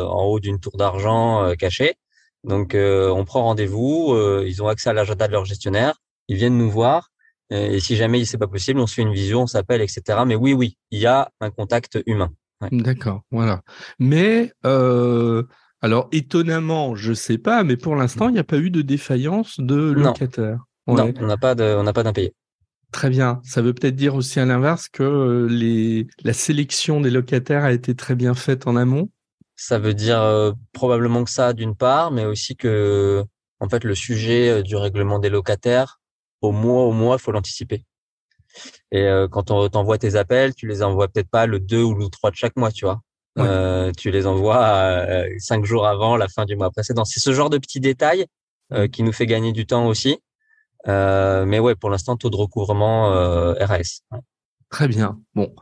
en 0.04 0.24
haut 0.24 0.40
d'une 0.40 0.60
tour 0.60 0.76
d'argent 0.76 1.54
cachée. 1.58 1.96
Donc, 2.44 2.74
euh, 2.74 3.10
on 3.10 3.24
prend 3.24 3.42
rendez-vous. 3.42 4.12
Euh, 4.12 4.44
ils 4.46 4.62
ont 4.62 4.68
accès 4.68 4.90
à 4.90 4.92
l'agenda 4.92 5.26
de 5.26 5.32
leur 5.32 5.44
gestionnaire. 5.44 6.00
Ils 6.28 6.36
viennent 6.36 6.56
nous 6.56 6.70
voir. 6.70 7.10
Euh, 7.52 7.70
et 7.70 7.80
si 7.80 7.96
jamais 7.96 8.24
c'est 8.24 8.38
pas 8.38 8.46
possible, 8.46 8.80
on 8.80 8.86
se 8.86 8.94
fait 8.94 9.02
une 9.02 9.12
vision, 9.12 9.42
on 9.42 9.46
s'appelle, 9.46 9.80
etc. 9.80 10.20
Mais 10.26 10.34
oui, 10.34 10.52
oui, 10.52 10.76
il 10.90 10.98
y 10.98 11.06
a 11.06 11.30
un 11.40 11.50
contact 11.50 11.98
humain. 12.06 12.30
D'accord, 12.72 13.22
voilà. 13.30 13.62
Mais 13.98 14.52
alors 15.80 16.08
étonnamment, 16.10 16.96
je 16.96 17.12
sais 17.12 17.38
pas, 17.38 17.62
mais 17.62 17.76
pour 17.76 17.94
l'instant, 17.94 18.28
il 18.28 18.32
n'y 18.32 18.40
a 18.40 18.44
pas 18.44 18.58
eu 18.58 18.70
de 18.70 18.82
défaillance 18.82 19.60
de 19.60 19.76
locataire. 19.92 20.58
Non, 20.88 21.12
on 21.20 21.26
n'a 21.26 21.36
pas 21.36 21.54
de, 21.54 21.76
on 21.78 21.82
n'a 21.82 21.92
pas 21.92 22.02
d'impayé. 22.02 22.34
Très 22.92 23.10
bien. 23.10 23.40
Ça 23.44 23.60
veut 23.60 23.74
peut-être 23.74 23.96
dire 23.96 24.14
aussi 24.14 24.40
à 24.40 24.46
l'inverse 24.46 24.88
que 24.88 25.46
les, 25.50 26.06
la 26.24 26.32
sélection 26.32 27.00
des 27.00 27.10
locataires 27.10 27.64
a 27.64 27.72
été 27.72 27.94
très 27.94 28.14
bien 28.14 28.34
faite 28.34 28.66
en 28.66 28.76
amont. 28.76 29.10
Ça 29.56 29.78
veut 29.78 29.92
dire 29.92 30.20
euh, 30.22 30.52
probablement 30.72 31.24
que 31.24 31.30
ça 31.30 31.52
d'une 31.52 31.76
part, 31.76 32.10
mais 32.10 32.24
aussi 32.24 32.56
que 32.56 33.24
en 33.60 33.68
fait 33.68 33.84
le 33.84 33.94
sujet 33.94 34.48
euh, 34.48 34.62
du 34.62 34.76
règlement 34.76 35.18
des 35.18 35.28
locataires, 35.28 35.97
au 36.40 36.52
mois 36.52 36.82
au 36.84 36.92
mois, 36.92 37.18
faut 37.18 37.32
l'anticiper. 37.32 37.84
Et 38.90 39.02
euh, 39.02 39.28
quand 39.28 39.50
on 39.50 39.68
t'envoie 39.68 39.98
tes 39.98 40.16
appels, 40.16 40.54
tu 40.54 40.66
les 40.66 40.82
envoies 40.82 41.08
peut-être 41.08 41.30
pas 41.30 41.46
le 41.46 41.60
2 41.60 41.82
ou 41.82 41.94
le 41.94 42.08
3 42.08 42.30
de 42.30 42.36
chaque 42.36 42.56
mois, 42.56 42.72
tu 42.72 42.86
vois. 42.86 43.00
tu 43.96 44.10
les 44.10 44.26
envoies 44.26 45.24
cinq 45.38 45.64
jours 45.64 45.86
avant 45.86 46.16
la 46.16 46.28
fin 46.28 46.44
du 46.44 46.56
mois 46.56 46.70
précédent. 46.70 47.04
C'est 47.04 47.20
ce 47.20 47.32
genre 47.32 47.50
de 47.50 47.58
petits 47.58 47.80
détails 47.80 48.26
qui 48.92 49.02
nous 49.02 49.12
fait 49.12 49.26
gagner 49.26 49.52
du 49.52 49.66
temps 49.66 49.86
aussi. 49.86 50.18
mais 50.86 51.58
ouais, 51.58 51.74
pour 51.74 51.90
l'instant, 51.90 52.16
taux 52.16 52.30
de 52.30 52.36
recouvrement 52.36 53.10
RAS. 53.60 54.02
Très 54.70 54.88
bien. 54.88 55.18
Bon. 55.34 55.54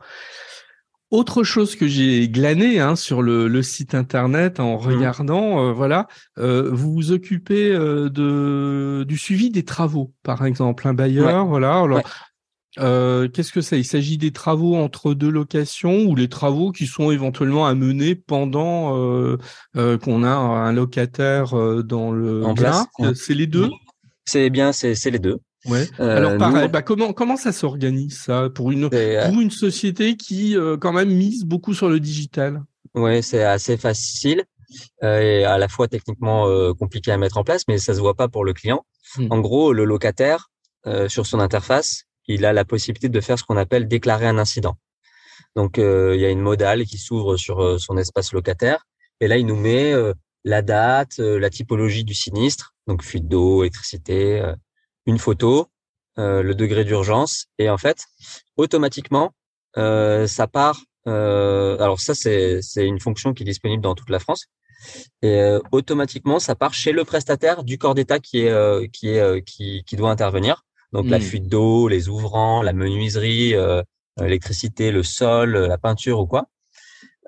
Autre 1.09 1.43
chose 1.43 1.75
que 1.75 1.87
j'ai 1.87 2.27
glané 2.27 2.79
hein, 2.79 2.95
sur 2.95 3.21
le, 3.21 3.47
le, 3.47 3.63
site 3.63 3.95
internet 3.95 4.59
en 4.59 4.75
mmh. 4.75 4.85
regardant, 4.85 5.59
euh, 5.59 5.71
voilà, 5.71 6.07
euh, 6.37 6.69
vous 6.71 6.93
vous 6.93 7.11
occupez 7.11 7.71
euh, 7.71 8.09
de 8.09 9.05
du 9.07 9.17
suivi 9.17 9.49
des 9.49 9.63
travaux, 9.63 10.13
par 10.23 10.45
exemple, 10.45 10.87
un 10.87 10.93
bailleur, 10.93 11.45
voilà. 11.45 11.81
Alors, 11.81 13.31
qu'est-ce 13.31 13.51
que 13.51 13.61
c'est? 13.61 13.79
Il 13.79 13.85
s'agit 13.85 14.17
des 14.17 14.31
travaux 14.31 14.75
entre 14.75 15.13
deux 15.13 15.31
locations 15.31 16.03
ou 16.03 16.15
les 16.15 16.27
travaux 16.27 16.71
qui 16.71 16.87
sont 16.87 17.09
éventuellement 17.11 17.65
à 17.65 17.73
mener 17.73 18.15
pendant 18.15 18.91
qu'on 19.73 20.23
a 20.23 20.29
un 20.29 20.73
locataire 20.73 21.55
dans 21.83 22.11
le 22.11 22.45
en 22.45 22.53
place. 22.53 22.85
C'est 23.15 23.33
les 23.33 23.47
deux? 23.47 23.69
C'est 24.25 24.49
bien, 24.49 24.73
c'est 24.73 24.93
les 25.09 25.19
deux. 25.19 25.39
Ouais. 25.67 25.87
Euh, 25.99 26.17
Alors 26.17 26.37
pareil, 26.37 26.69
bah, 26.69 26.81
comment 26.81 27.13
comment 27.13 27.37
ça 27.37 27.51
s'organise 27.51 28.17
ça 28.17 28.49
pour 28.49 28.71
une 28.71 28.89
euh, 28.93 29.29
pour 29.29 29.41
une 29.41 29.51
société 29.51 30.15
qui 30.15 30.55
euh, 30.55 30.77
quand 30.77 30.93
même 30.93 31.09
mise 31.09 31.45
beaucoup 31.45 31.73
sur 31.73 31.89
le 31.89 31.99
digital? 31.99 32.63
Ouais, 32.95 33.21
c'est 33.21 33.43
assez 33.43 33.77
facile 33.77 34.43
et 35.01 35.45
à 35.45 35.57
la 35.57 35.69
fois 35.69 35.87
techniquement 35.87 36.45
compliqué 36.73 37.11
à 37.11 37.17
mettre 37.17 37.37
en 37.37 37.43
place, 37.43 37.63
mais 37.69 37.77
ça 37.77 37.93
se 37.93 37.99
voit 37.99 38.15
pas 38.15 38.27
pour 38.27 38.43
le 38.43 38.53
client. 38.53 38.85
Hmm. 39.15 39.27
En 39.29 39.39
gros, 39.39 39.71
le 39.71 39.85
locataire 39.85 40.49
sur 41.07 41.25
son 41.25 41.39
interface, 41.39 42.03
il 42.27 42.45
a 42.45 42.51
la 42.51 42.65
possibilité 42.65 43.07
de 43.07 43.21
faire 43.21 43.39
ce 43.39 43.43
qu'on 43.43 43.55
appelle 43.55 43.87
déclarer 43.87 44.27
un 44.27 44.37
incident. 44.37 44.77
Donc 45.55 45.77
il 45.77 46.19
y 46.19 46.25
a 46.25 46.29
une 46.29 46.41
modale 46.41 46.85
qui 46.85 46.97
s'ouvre 46.97 47.37
sur 47.37 47.79
son 47.79 47.97
espace 47.97 48.33
locataire 48.33 48.85
et 49.21 49.27
là 49.27 49.37
il 49.37 49.45
nous 49.45 49.55
met 49.55 49.93
la 50.43 50.61
date, 50.61 51.19
la 51.19 51.49
typologie 51.49 52.03
du 52.03 52.13
sinistre, 52.13 52.75
donc 52.87 53.03
fuite 53.03 53.27
d'eau, 53.27 53.63
électricité 53.63 54.53
une 55.07 55.17
photo, 55.17 55.67
euh, 56.19 56.43
le 56.43 56.53
degré 56.53 56.83
d'urgence, 56.83 57.47
et 57.57 57.69
en 57.69 57.77
fait, 57.77 58.05
automatiquement, 58.57 59.31
euh, 59.77 60.27
ça 60.27 60.47
part. 60.47 60.79
Euh, 61.07 61.79
alors 61.79 61.99
ça, 61.99 62.13
c'est 62.13 62.61
une 62.77 62.99
fonction 62.99 63.33
qui 63.33 63.43
est 63.43 63.45
disponible 63.45 63.81
dans 63.81 63.95
toute 63.95 64.09
la 64.09 64.19
France. 64.19 64.45
Et 65.23 65.41
automatiquement, 65.71 66.37
ça 66.37 66.53
part 66.53 66.75
chez 66.75 66.91
le 66.91 67.03
prestataire 67.03 67.63
du 67.63 67.79
corps 67.79 67.95
d'État 67.95 68.19
qui 68.19 68.41
est 68.41 68.91
qui 68.91 69.09
est 69.09 69.41
qui, 69.43 69.83
qui 69.83 69.95
doit 69.95 70.11
intervenir. 70.11 70.61
Donc 70.93 71.07
la 71.07 71.17
hmm. 71.17 71.21
fuite 71.21 71.47
d'eau, 71.47 71.87
les 71.87 72.09
ouvrants, 72.09 72.61
la 72.61 72.73
menuiserie, 72.73 73.55
l'électricité, 74.19 74.91
le 74.91 75.01
sol, 75.01 75.57
la 75.57 75.79
peinture 75.79 76.19
ou 76.19 76.27
quoi. 76.27 76.47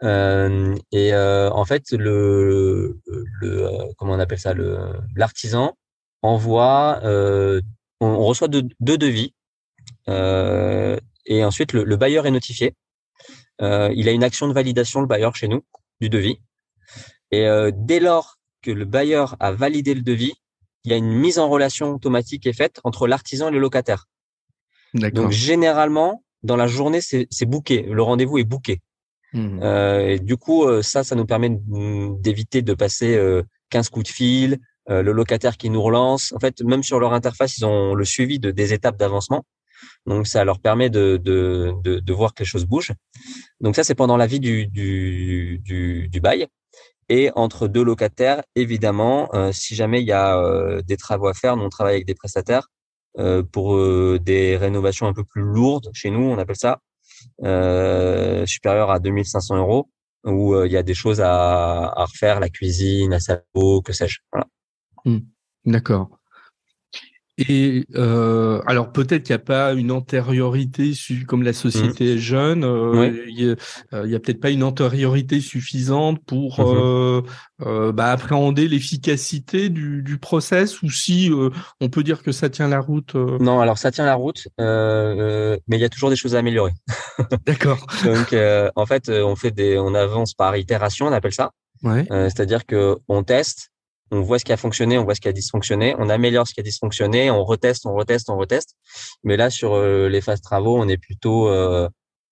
Euh, 0.04 0.76
et 0.92 1.14
euh, 1.14 1.50
en 1.52 1.66
fait, 1.66 1.92
le, 1.92 3.00
le 3.06 3.70
comment 3.98 4.14
on 4.14 4.20
appelle 4.20 4.40
ça, 4.40 4.54
le 4.54 4.78
l'artisan 5.16 5.78
envoie, 6.22 7.00
euh, 7.04 7.62
on, 8.00 8.24
reçoit 8.26 8.48
deux, 8.48 8.64
devis 8.80 9.34
euh, 10.08 10.98
et 11.26 11.44
ensuite 11.44 11.74
le, 11.74 11.96
bailleur 11.96 12.26
est 12.26 12.32
notifié. 12.32 12.76
Euh, 13.62 13.92
il 13.96 14.08
a 14.08 14.12
une 14.12 14.24
action 14.24 14.48
de 14.48 14.54
validation, 14.54 15.02
le 15.02 15.08
bailleur 15.08 15.36
chez 15.36 15.48
nous, 15.48 15.64
du 16.02 16.10
devis. 16.10 16.40
Et 17.32 17.48
dès 17.74 18.00
lors 18.00 18.40
que 18.64 18.72
le 18.72 18.86
bailleur 18.86 19.36
a 19.40 19.52
validé 19.52 19.94
le 19.94 20.02
devis, 20.02 20.34
il 20.84 20.92
y 20.92 20.94
a 20.96 20.98
une 20.98 21.14
mise 21.14 21.38
en 21.38 21.48
relation 21.48 21.94
automatique 21.94 22.44
qui 22.44 22.50
est 22.50 22.54
faite 22.54 22.80
entre 22.84 23.08
l'artisan 23.08 23.50
et 23.50 23.52
le 23.52 23.60
locataire. 23.60 24.06
Donc 24.96 25.30
généralement, 25.30 26.24
dans 26.42 26.56
la 26.56 26.66
journée, 26.66 27.02
c'est 27.02 27.46
booké. 27.46 27.84
Le 27.84 28.02
rendez-vous 28.02 28.40
est 28.40 28.46
booké. 28.46 28.82
Mmh. 29.34 29.60
Euh, 29.62 30.08
et 30.08 30.20
du 30.20 30.38
coup, 30.38 30.66
ça, 30.82 31.04
ça 31.04 31.16
nous 31.16 31.28
permet 31.28 31.52
d'éviter 31.52 32.64
de 32.64 32.74
passer 32.74 33.20
15 33.70 33.90
coups 33.90 34.10
de 34.10 34.12
fil, 34.12 34.60
euh, 34.90 35.02
le 35.02 35.12
locataire 35.12 35.58
qui 35.58 35.70
nous 35.70 35.82
relance. 35.82 36.34
En 36.34 36.40
fait, 36.40 36.62
même 36.62 36.84
sur 36.84 37.00
leur 37.00 37.14
interface, 37.14 37.58
ils 37.58 37.66
ont 37.66 37.94
le 37.96 38.06
suivi 38.06 38.40
de 38.40 38.52
des 38.52 38.74
étapes 38.74 38.98
d'avancement. 38.98 39.46
Donc 40.06 40.28
ça 40.28 40.44
leur 40.44 40.60
permet 40.60 40.90
de, 40.90 41.18
de, 41.18 41.74
de, 41.84 42.00
de, 42.00 42.14
voir 42.14 42.34
que 42.34 42.44
les 42.44 42.48
choses 42.48 42.66
bougent. 42.66 42.94
Donc 43.62 43.76
ça, 43.76 43.84
c'est 43.84 43.96
pendant 43.96 44.18
la 44.18 44.28
vie 44.28 44.40
du, 44.40 44.68
du, 44.68 45.60
du, 45.64 46.08
du, 46.10 46.20
bail. 46.22 46.48
Et 47.10 47.32
entre 47.36 47.68
deux 47.68 47.84
locataires, 47.84 48.44
évidemment, 48.56 49.30
euh, 49.34 49.52
si 49.52 49.76
jamais 49.76 50.02
il 50.02 50.08
y 50.08 50.12
a 50.12 50.38
euh, 50.38 50.82
des 50.82 50.98
travaux 50.98 51.28
à 51.28 51.34
faire, 51.34 51.58
nous 51.58 51.64
on 51.64 51.70
travaille 51.70 51.96
avec 51.96 52.06
des 52.06 52.14
prestataires 52.14 52.68
euh, 53.18 53.44
pour 53.44 53.78
des 54.20 54.58
rénovations 54.58 55.08
un 55.08 55.14
peu 55.14 55.24
plus 55.24 55.42
lourdes. 55.42 55.90
Chez 55.94 56.12
nous, 56.12 56.22
on 56.22 56.38
appelle 56.38 56.56
ça 56.58 56.80
supérieur 58.46 58.92
à 58.92 59.00
2500 59.00 59.58
euros, 59.58 59.90
où 60.26 60.64
il 60.64 60.72
y 60.72 60.78
a 60.78 60.84
des 60.84 60.94
choses 60.94 61.20
à, 61.22 61.88
à 61.88 62.06
refaire, 62.06 62.40
la 62.40 62.50
cuisine, 62.50 63.12
la 63.12 63.20
salle 63.20 63.44
que 63.84 63.92
sais-je. 63.92 64.20
Voilà. 64.32 64.48
Mmh. 65.06 65.20
D'accord. 65.66 66.20
Et 67.48 67.86
euh, 67.96 68.62
alors 68.66 68.92
peut-être 68.92 69.24
qu'il 69.24 69.34
n'y 69.34 69.42
a 69.42 69.46
pas 69.46 69.74
une 69.74 69.92
antériorité, 69.92 70.92
comme 71.26 71.44
la 71.44 71.54
société 71.54 72.04
mmh. 72.04 72.08
est 72.08 72.18
jeune, 72.18 72.64
euh, 72.66 73.10
il 73.30 73.36
n'y 73.36 73.44
euh, 73.94 74.16
a, 74.18 74.20
peut-être 74.20 74.42
pas 74.42 74.50
une 74.50 74.64
antériorité 74.64 75.40
suffisante 75.40 76.20
pour 76.26 76.60
mmh 76.60 77.24
bah, 77.94 78.12
appréhender 78.12 78.70
l'efficacité 78.70 79.70
du, 79.70 80.02
du, 80.02 80.18
process, 80.18 80.82
ou 80.82 80.90
si 80.90 81.30
on 81.82 81.90
peut 81.90 82.04
dire 82.04 82.24
que 82.24 82.32
ça 82.32 82.50
tient 82.50 82.70
la 82.70 82.80
route. 82.80 83.16
Non, 83.16 83.60
alors 83.60 83.78
ça 83.78 83.92
tient 83.92 84.06
la 84.06 84.16
route, 84.16 84.48
mais 84.58 85.58
il 85.68 85.80
y 85.80 85.84
a 85.84 85.90
toujours 85.90 86.10
des 86.10 86.16
choses 86.16 86.36
à 86.36 86.40
améliorer. 86.40 86.72
D'accord. 87.46 87.86
Donc 88.06 88.34
en 88.76 88.86
fait, 88.86 89.10
on 89.10 89.36
fait 89.36 89.52
des, 89.52 89.78
on 89.78 89.94
avance 89.94 90.34
par 90.34 90.56
itération, 90.56 91.08
on 91.08 91.12
appelle 91.12 91.34
ça. 91.34 91.52
Ouais. 91.84 92.06
C'est-à-dire 92.10 92.66
que 92.66 92.98
on 93.10 93.24
teste, 93.24 93.72
on 94.12 94.22
voit 94.22 94.40
ce 94.40 94.46
qui 94.46 94.54
a 94.54 94.58
fonctionné, 94.58 94.98
on 94.98 95.04
voit 95.04 95.16
ce 95.16 95.22
qui 95.22 95.28
a 95.28 95.34
dysfonctionné, 95.34 95.96
on 95.98 96.10
améliore 96.10 96.48
ce 96.48 96.54
qui 96.54 96.60
a 96.60 96.64
dysfonctionné, 96.64 97.32
on 97.32 97.44
reteste, 97.44 97.86
on 97.86 97.94
reteste, 97.94 98.30
on 98.30 98.38
reteste. 98.38 98.76
Mais 99.24 99.38
là, 99.38 99.50
sur 99.50 99.74
euh, 99.74 100.10
les 100.10 100.22
phases 100.22 100.42
travaux, 100.42 100.78
on 100.78 100.88
est 100.88 100.98
plutôt, 100.98 101.50
euh, 101.50 101.88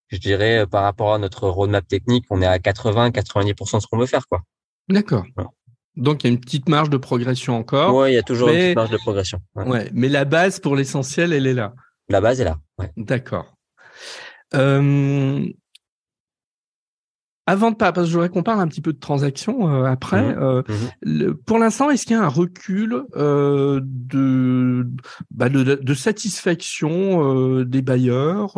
je 0.10 0.18
dirais, 0.18 0.66
par 0.68 0.84
rapport 0.84 1.14
à 1.14 1.20
notre 1.20 1.48
roadmap 1.50 1.88
technique, 1.88 2.26
on 2.30 2.42
est 2.42 2.48
à 2.48 2.58
80-90% 2.58 3.78
de 3.78 3.82
ce 3.82 3.88
qu'on 3.88 3.98
veut 3.98 4.06
faire, 4.06 4.28
quoi. 4.28 4.42
D'accord. 4.90 5.26
Donc 5.96 6.24
il 6.24 6.28
y 6.28 6.30
a 6.30 6.34
une 6.34 6.40
petite 6.40 6.70
marge 6.70 6.90
de 6.90 6.98
progression 6.98 7.58
encore. 7.58 7.96
Oui, 7.96 8.12
il 8.12 8.14
y 8.14 8.20
a 8.20 8.24
toujours 8.24 8.50
une 8.50 8.56
petite 8.56 8.76
marge 8.76 8.92
de 8.92 8.98
progression. 8.98 9.40
Ouais. 9.56 9.90
mais 9.94 10.10
la 10.10 10.26
base 10.26 10.60
pour 10.60 10.76
l'essentiel, 10.76 11.34
elle 11.34 11.48
est 11.48 11.54
là. 11.54 11.74
La 12.08 12.22
base 12.22 12.40
est 12.40 12.46
là. 12.46 12.58
D'accord. 12.96 13.58
Euh, 14.54 15.46
avant 17.48 17.72
de 17.72 17.78
pas, 17.78 17.94
parce 17.94 18.08
que 18.08 18.12
je 18.12 18.18
voudrais 18.18 18.30
qu'on 18.30 18.44
parle 18.44 18.60
un 18.60 18.68
petit 18.68 18.82
peu 18.82 18.92
de 18.92 19.00
transactions 19.00 19.74
euh, 19.74 19.86
après. 19.86 20.36
Mmh. 20.36 20.40
Euh, 20.40 20.62
mmh. 21.06 21.34
pour 21.46 21.58
l'instant, 21.58 21.90
est-ce 21.90 22.06
qu'il 22.06 22.18
y 22.18 22.20
a 22.20 22.24
un 22.24 22.28
recul 22.28 23.04
euh, 23.16 23.80
de, 23.82 24.86
bah 25.32 25.48
de, 25.48 25.64
de 25.64 25.94
satisfaction 25.94 27.64
des 27.64 27.82
bailleurs 27.82 28.56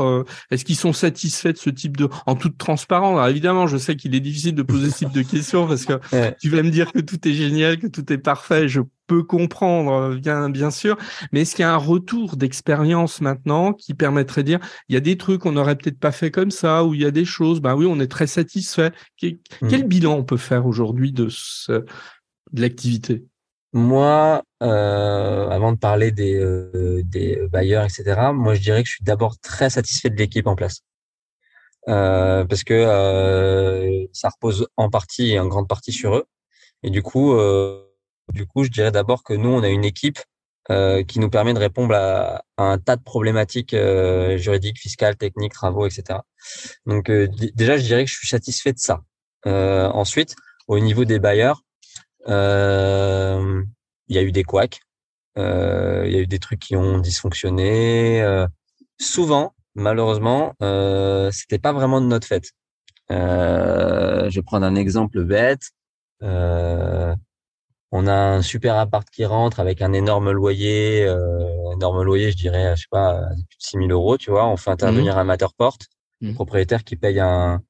Est-ce 0.49 0.65
qu'ils 0.65 0.75
sont 0.75 0.93
satisfaits 0.93 1.53
de 1.53 1.57
ce 1.57 1.69
type 1.69 1.97
de, 1.97 2.09
en 2.25 2.35
toute 2.35 2.57
transparence? 2.57 3.13
Alors, 3.13 3.27
Évidemment, 3.27 3.67
je 3.67 3.77
sais 3.77 3.95
qu'il 3.95 4.15
est 4.15 4.19
difficile 4.19 4.55
de 4.55 4.63
poser 4.63 4.89
ce 4.89 4.97
type 4.97 5.13
de 5.13 5.21
questions 5.21 5.67
parce 5.67 5.85
que 5.85 5.93
tu 6.41 6.49
vas 6.49 6.63
me 6.63 6.71
dire 6.71 6.91
que 6.91 6.99
tout 6.99 7.27
est 7.27 7.33
génial, 7.33 7.77
que 7.77 7.87
tout 7.87 8.11
est 8.11 8.17
parfait. 8.17 8.67
Je 8.67 8.81
peut 9.09 9.23
comprendre, 9.23 10.15
bien, 10.15 10.49
bien 10.49 10.71
sûr, 10.71 10.95
mais 11.31 11.41
est-ce 11.41 11.55
qu'il 11.55 11.63
y 11.63 11.65
a 11.65 11.73
un 11.73 11.77
retour 11.77 12.37
d'expérience 12.37 13.21
maintenant 13.21 13.73
qui 13.73 13.95
permettrait 13.95 14.43
de 14.43 14.47
dire, 14.47 14.59
il 14.87 14.93
y 14.93 14.97
a 14.97 15.01
des 15.01 15.17
trucs 15.17 15.41
qu'on 15.41 15.53
n'aurait 15.53 15.75
peut-être 15.75 15.99
pas 15.99 16.11
fait 16.11 16.29
comme 16.31 16.51
ça, 16.51 16.85
ou 16.85 16.93
il 16.93 17.01
y 17.01 17.05
a 17.05 17.11
des 17.11 17.25
choses, 17.25 17.59
ben 17.59 17.75
oui, 17.75 17.87
on 17.89 17.99
est 17.99 18.07
très 18.07 18.27
satisfait. 18.27 18.91
Quel, 19.17 19.39
mmh. 19.61 19.83
bilan 19.83 20.13
on 20.13 20.23
peut 20.23 20.37
faire 20.37 20.67
aujourd'hui 20.67 21.11
de, 21.11 21.27
ce, 21.29 21.83
de 22.53 22.61
l'activité? 22.61 23.25
Moi, 23.73 24.43
euh, 24.61 25.49
avant 25.49 25.71
de 25.71 25.77
parler 25.77 26.11
des, 26.11 26.35
euh, 26.35 27.01
des 27.03 27.39
bailleurs, 27.51 27.85
etc., 27.85 28.31
moi, 28.33 28.53
je 28.53 28.61
dirais 28.61 28.83
que 28.83 28.89
je 28.89 28.95
suis 28.95 29.03
d'abord 29.03 29.39
très 29.39 29.71
satisfait 29.71 30.09
de 30.09 30.15
l'équipe 30.17 30.47
en 30.47 30.55
place. 30.55 30.81
Euh, 31.87 32.45
parce 32.45 32.63
que 32.63 34.07
ça 34.13 34.29
repose 34.29 34.67
en 34.77 34.89
partie 34.89 35.31
et 35.31 35.39
en 35.39 35.47
grande 35.47 35.67
partie 35.67 35.91
sur 35.91 36.15
eux. 36.15 36.25
Et 36.83 36.89
du 36.89 37.01
coup, 37.01 37.33
euh, 37.33 37.83
du 38.33 38.45
coup, 38.45 38.63
je 38.63 38.69
dirais 38.69 38.91
d'abord 38.91 39.23
que 39.23 39.33
nous, 39.33 39.49
on 39.49 39.63
a 39.63 39.69
une 39.69 39.85
équipe 39.85 40.19
euh, 40.71 41.03
qui 41.03 41.19
nous 41.19 41.31
permet 41.31 41.55
de 41.55 41.59
répondre 41.59 41.95
à, 41.95 42.43
un 42.59 42.77
tas 42.77 42.95
de 42.95 43.01
problématiques 43.01 43.73
euh, 43.73 44.37
juridiques, 44.37 44.77
fiscales, 44.77 45.15
techniques, 45.15 45.53
travaux, 45.53 45.87
etc. 45.87 46.19
Donc 46.85 47.09
euh, 47.09 47.27
déjà, 47.55 47.77
je 47.77 47.83
dirais 47.83 48.05
que 48.05 48.11
je 48.11 48.15
suis 48.15 48.27
satisfait 48.27 48.73
de 48.73 48.77
ça. 48.77 49.01
ensuite, 49.45 50.35
au 50.67 50.79
niveau 50.79 51.05
des 51.05 51.17
bailleurs, 51.17 51.63
il 52.27 52.35
y 54.09 54.17
a 54.17 54.21
eu 54.21 54.31
des 54.31 54.43
couacs, 54.43 54.79
il 55.35 55.41
y 56.11 56.15
a 56.15 56.19
eu 56.19 56.27
des 56.27 56.39
trucs 56.39 56.59
qui 56.59 56.75
ont 56.75 56.99
dysfonctionné. 56.99 58.23
souvent, 58.99 59.55
malheureusement, 59.73 60.53
euh, 60.61 61.31
c'était 61.31 61.57
pas 61.57 61.73
vraiment 61.73 61.99
de 61.99 62.05
notre 62.05 62.27
fait. 62.27 62.51
je 63.09 64.35
vais 64.35 64.43
prendre 64.43 64.67
un 64.67 64.75
exemple 64.75 65.23
bête. 65.23 65.71
A 68.09 68.33
un 68.35 68.41
super 68.41 68.75
appart 68.75 69.07
qui 69.09 69.25
rentre 69.25 69.59
avec 69.59 69.81
un 69.81 69.93
énorme 69.93 70.31
loyer, 70.31 71.05
euh, 71.05 71.73
énorme 71.73 72.03
loyer, 72.03 72.31
je 72.31 72.37
dirais, 72.37 72.75
je 72.75 72.81
sais 72.81 72.87
pas, 72.89 73.21
plus 73.49 73.57
de 73.57 73.63
6 73.63 73.77
000 73.77 73.89
euros, 73.89 74.17
tu 74.17 74.31
vois. 74.31 74.47
On 74.47 74.57
fait 74.57 74.71
intervenir 74.71 75.15
mmh. 75.15 75.19
un 75.19 75.23
Matterport, 75.25 75.77
mmh. 76.21 76.33
propriétaire 76.33 76.83
qui 76.83 76.95
paye 76.95 77.19
un, 77.19 77.61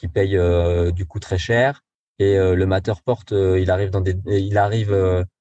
qui 0.00 0.08
paye 0.08 0.36
euh, 0.36 0.90
du 0.90 1.06
coup 1.06 1.20
très 1.20 1.38
cher. 1.38 1.82
Et 2.18 2.38
euh, 2.38 2.54
le 2.54 2.66
Matterport, 2.66 3.24
euh, 3.32 3.60
il 3.60 3.70
arrive 3.70 3.90
dans 3.90 4.00
des, 4.00 4.16
il 4.26 4.56
arrive 4.58 4.94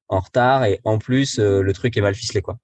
en 0.09 0.19
retard 0.19 0.65
et 0.65 0.79
en 0.83 0.97
plus 0.97 1.39
le 1.39 1.71
truc 1.73 1.95
est 1.97 2.01
mal 2.01 2.15
ficelé, 2.15 2.41
quoi. 2.41 2.57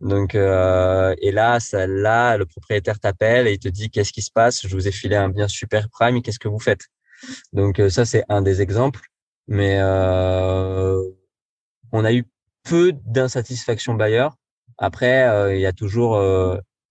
Donc 0.00 0.34
et 0.34 1.32
là, 1.32 1.60
ça, 1.60 1.86
là, 1.86 2.36
le 2.36 2.44
propriétaire 2.44 2.98
t'appelle 3.00 3.46
et 3.46 3.54
il 3.54 3.58
te 3.58 3.68
dit 3.68 3.88
qu'est-ce 3.90 4.12
qui 4.12 4.22
se 4.22 4.30
passe? 4.30 4.66
Je 4.66 4.76
vous 4.76 4.86
ai 4.86 4.92
filé 4.92 5.16
un 5.16 5.30
bien 5.30 5.48
super 5.48 5.88
prime, 5.88 6.20
qu'est-ce 6.22 6.38
que 6.38 6.48
vous 6.48 6.58
faites? 6.58 6.86
Donc 7.52 7.80
ça, 7.88 8.04
c'est 8.04 8.24
un 8.28 8.42
des 8.42 8.60
exemples. 8.60 9.00
Mais 9.48 9.80
on 11.92 12.04
a 12.04 12.12
eu 12.12 12.24
peu 12.64 12.92
d'insatisfaction 13.04 13.94
bailleur. 13.94 14.36
Après, 14.78 15.54
il 15.54 15.60
y 15.60 15.66
a 15.66 15.72
toujours 15.72 16.16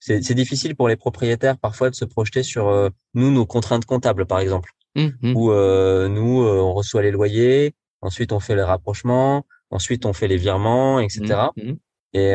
c'est 0.06 0.36
difficile 0.36 0.76
pour 0.76 0.88
les 0.88 0.96
propriétaires 0.96 1.58
parfois 1.58 1.90
de 1.90 1.96
se 1.96 2.06
projeter 2.06 2.44
sur 2.44 2.68
euh, 2.68 2.90
nous 3.14 3.32
nos 3.32 3.46
contraintes 3.46 3.86
comptables 3.86 4.26
par 4.26 4.40
exemple. 4.40 4.72
Mmh, 4.98 5.08
mmh. 5.22 5.36
où 5.36 5.52
euh, 5.52 6.08
nous 6.08 6.44
euh, 6.44 6.62
on 6.62 6.74
reçoit 6.74 7.02
les 7.02 7.12
loyers 7.12 7.76
ensuite 8.02 8.32
on 8.32 8.40
fait 8.40 8.56
les 8.56 8.64
rapprochements 8.64 9.46
ensuite 9.70 10.06
on 10.06 10.14
fait 10.14 10.30
les 10.30 10.38
virements 10.38 11.02
etc 11.02 11.50
mmh, 11.58 11.74
et 12.14 12.30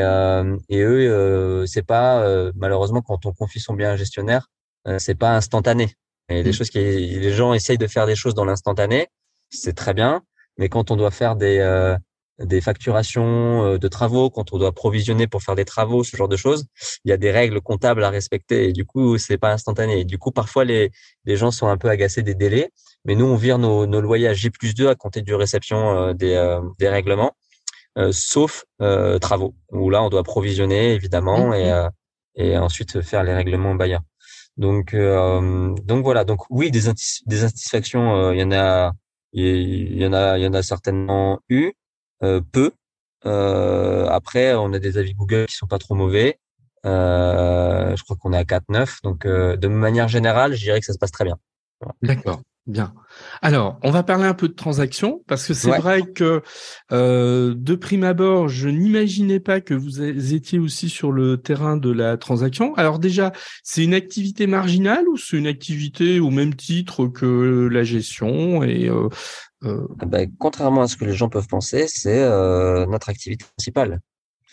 et 0.69 0.83
eux 0.83 1.65
c'est 1.67 1.87
pas 1.87 2.23
malheureusement 2.55 3.01
quand 3.01 3.25
on 3.25 3.33
confie 3.33 3.61
son 3.61 3.73
bien 3.73 3.89
à 3.89 3.93
un 3.93 3.97
gestionnaire 3.97 4.51
c'est 4.99 5.15
pas 5.15 5.35
instantané. 5.37 5.95
Et 6.29 6.43
des 6.43 6.53
choses 6.53 6.69
qui 6.69 6.79
les 6.79 7.33
gens 7.33 7.55
essayent 7.55 7.79
de 7.79 7.87
faire 7.87 8.07
des 8.07 8.15
choses 8.15 8.35
dans 8.35 8.45
l'instantané 8.45 9.09
c'est 9.51 9.75
très 9.75 9.95
bien 9.95 10.23
mais 10.59 10.69
quand 10.69 10.91
on 10.91 10.97
doit 10.97 11.11
faire 11.11 11.37
des 11.37 11.61
des 12.41 12.61
facturations 12.61 13.65
euh, 13.65 13.79
de 13.79 13.89
travaux, 13.89 14.31
quand 14.31 14.53
on 14.53 14.59
doit 14.59 14.73
provisionner 14.73 15.27
pour 15.27 15.43
faire 15.43 15.55
des 15.55 15.65
travaux, 15.65 16.05
ce 16.05 16.17
genre 16.17 16.29
de 16.29 16.37
choses, 16.37 16.67
il 17.05 17.11
y 17.11 17.13
a 17.13 17.17
des 17.17 17.31
règles 17.31 17.61
comptables 17.61 18.03
à 18.03 18.11
respecter 18.11 18.69
et 18.69 18.73
du 18.73 18.85
coup, 18.85 19.19
c'est 19.19 19.39
pas 19.39 19.53
instantané. 19.53 20.01
Et 20.01 20.05
du 20.05 20.19
coup, 20.19 20.31
parfois, 20.31 20.65
les, 20.65 20.91
les 21.25 21.37
gens 21.37 21.51
sont 21.51 21.69
un 21.69 21.77
peu 21.77 21.89
agacés 21.89 22.23
des 22.23 22.35
délais, 22.35 22.71
mais 23.05 23.15
nous, 23.15 23.27
on 23.27 23.37
vire 23.37 23.59
nos, 23.59 23.87
nos 23.87 24.01
loyers 24.01 24.29
à 24.29 24.35
J 24.35 24.51
plus 24.51 24.75
2 24.75 24.89
à 24.89 24.95
compter 24.95 25.23
du 25.23 25.35
réception 25.35 25.97
euh, 25.97 26.13
des, 26.15 26.35
euh, 26.35 26.61
des 26.79 26.89
règlements, 26.89 27.33
sauf 28.13 28.65
travaux, 29.21 29.55
où 29.71 29.91
là, 29.91 30.03
on 30.03 30.09
doit 30.09 30.23
provisionner, 30.23 30.95
évidemment, 30.95 31.53
et, 31.53 31.71
mmh. 31.71 31.91
et 32.37 32.57
ensuite 32.57 33.03
faire 33.03 33.25
les 33.25 33.35
règlements 33.35 33.75
bailleurs. 33.75 34.01
Donc, 34.57 34.95
donc 34.95 36.05
voilà. 36.05 36.25
Donc 36.25 36.49
oui, 36.49 36.71
des, 36.71 36.83
des 37.27 37.45
insatisfactions, 37.45 38.33
il 38.33 38.39
y 38.39 38.43
en 38.43 38.53
a, 38.53 38.93
il 39.33 39.97
y 39.97 40.07
en 40.07 40.13
a, 40.13 40.39
il 40.39 40.45
y 40.45 40.47
en 40.47 40.55
a 40.55 40.63
certainement 40.63 41.41
eu. 41.49 41.73
Euh, 42.23 42.41
peu. 42.53 42.73
Euh, 43.27 44.07
après, 44.09 44.55
on 44.55 44.73
a 44.73 44.79
des 44.79 44.99
avis 44.99 45.15
Google 45.15 45.47
qui 45.47 45.57
sont 45.57 45.67
pas 45.67 45.79
trop 45.79 45.95
mauvais. 45.95 46.39
Euh, 46.87 47.95
je 47.97 48.03
crois 48.05 48.17
qu'on 48.17 48.33
est 48.33 48.39
à 48.39 48.45
4-9. 48.45 49.03
Donc, 49.03 49.27
de 49.27 49.69
manière 49.69 50.09
générale, 50.09 50.55
je 50.55 50.63
dirais 50.63 50.81
que 50.81 50.87
ça 50.87 50.93
se 50.93 50.99
passe 50.99 51.13
très 51.13 51.25
bien. 51.25 51.39
D'accord. 52.03 52.41
Bien. 52.71 52.95
Alors, 53.43 53.81
on 53.83 53.91
va 53.91 54.05
parler 54.05 54.27
un 54.27 54.35
peu 54.35 54.47
de 54.47 54.55
transactions 54.55 55.25
parce 55.27 55.45
que 55.45 55.55
c'est 55.55 55.77
vrai 55.77 56.03
que 56.03 56.41
euh, 56.93 57.53
de 57.57 57.75
prime 57.75 58.05
abord, 58.05 58.49
je 58.49 58.69
n'imaginais 58.69 59.41
pas 59.41 59.61
que 59.61 59.75
vous 59.75 60.01
étiez 60.01 60.61
aussi 60.61 60.89
sur 60.89 61.11
le 61.11 61.37
terrain 61.37 61.77
de 61.77 61.91
la 61.91 62.17
transaction. 62.17 62.73
Alors 62.77 63.01
déjà, 63.01 63.33
c'est 63.65 63.83
une 63.83 63.93
activité 63.93 64.47
marginale 64.47 65.09
ou 65.09 65.17
c'est 65.17 65.37
une 65.37 65.49
activité 65.49 66.21
au 66.21 66.31
même 66.31 66.55
titre 66.55 67.09
que 67.09 67.67
la 67.67 67.83
gestion 67.83 68.63
et 68.63 68.89
euh, 68.89 69.09
euh... 69.65 69.89
Ah 69.99 70.07
ben, 70.07 70.31
contrairement 70.39 70.83
à 70.83 70.87
ce 70.87 70.97
que 70.97 71.05
les 71.05 71.15
gens 71.15 71.29
peuvent 71.29 71.49
penser, 71.49 71.87
c'est 71.89 72.23
euh, 72.23 72.87
notre 72.87 73.09
activité 73.09 73.45
principale. 73.57 73.99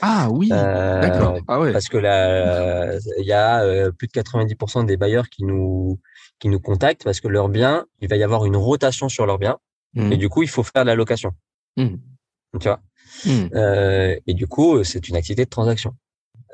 Ah 0.02 0.28
oui, 0.32 0.50
d'accord. 0.50 1.40
Ah 1.48 1.60
ouais. 1.60 1.72
Parce 1.74 1.88
que 1.90 1.98
là, 1.98 2.94
il 3.18 3.26
y 3.26 3.34
a 3.34 3.92
plus 3.92 4.08
de 4.08 4.14
90% 4.14 4.86
des 4.86 4.98
bailleurs 4.98 5.30
qui 5.30 5.44
nous 5.44 6.00
qui 6.40 6.50
nous 6.50 6.60
contactent 6.60 7.04
parce 7.04 7.20
que 7.20 7.28
leur 7.28 7.50
bien, 7.50 7.86
il 8.00 8.08
va 8.08 8.16
y 8.16 8.24
avoir 8.24 8.46
une 8.46 8.56
rotation 8.56 9.10
sur 9.10 9.26
leur 9.26 9.40
bien 9.40 9.58
mmh. 9.94 10.12
et 10.12 10.18
du 10.18 10.30
coup, 10.30 10.44
il 10.44 10.50
faut 10.50 10.64
faire 10.64 10.84
de 10.84 10.88
la 10.88 10.96
location. 10.96 11.32
Mmh. 11.78 11.96
Tu 12.60 12.68
vois? 12.68 12.80
Mmh. 13.26 13.30
euh, 13.56 14.16
Et 14.28 14.34
du 14.34 14.48
coup, 14.48 14.84
c'est 14.84 15.08
une 15.08 15.16
activité 15.16 15.46
de 15.46 15.50
transaction. 15.50 15.96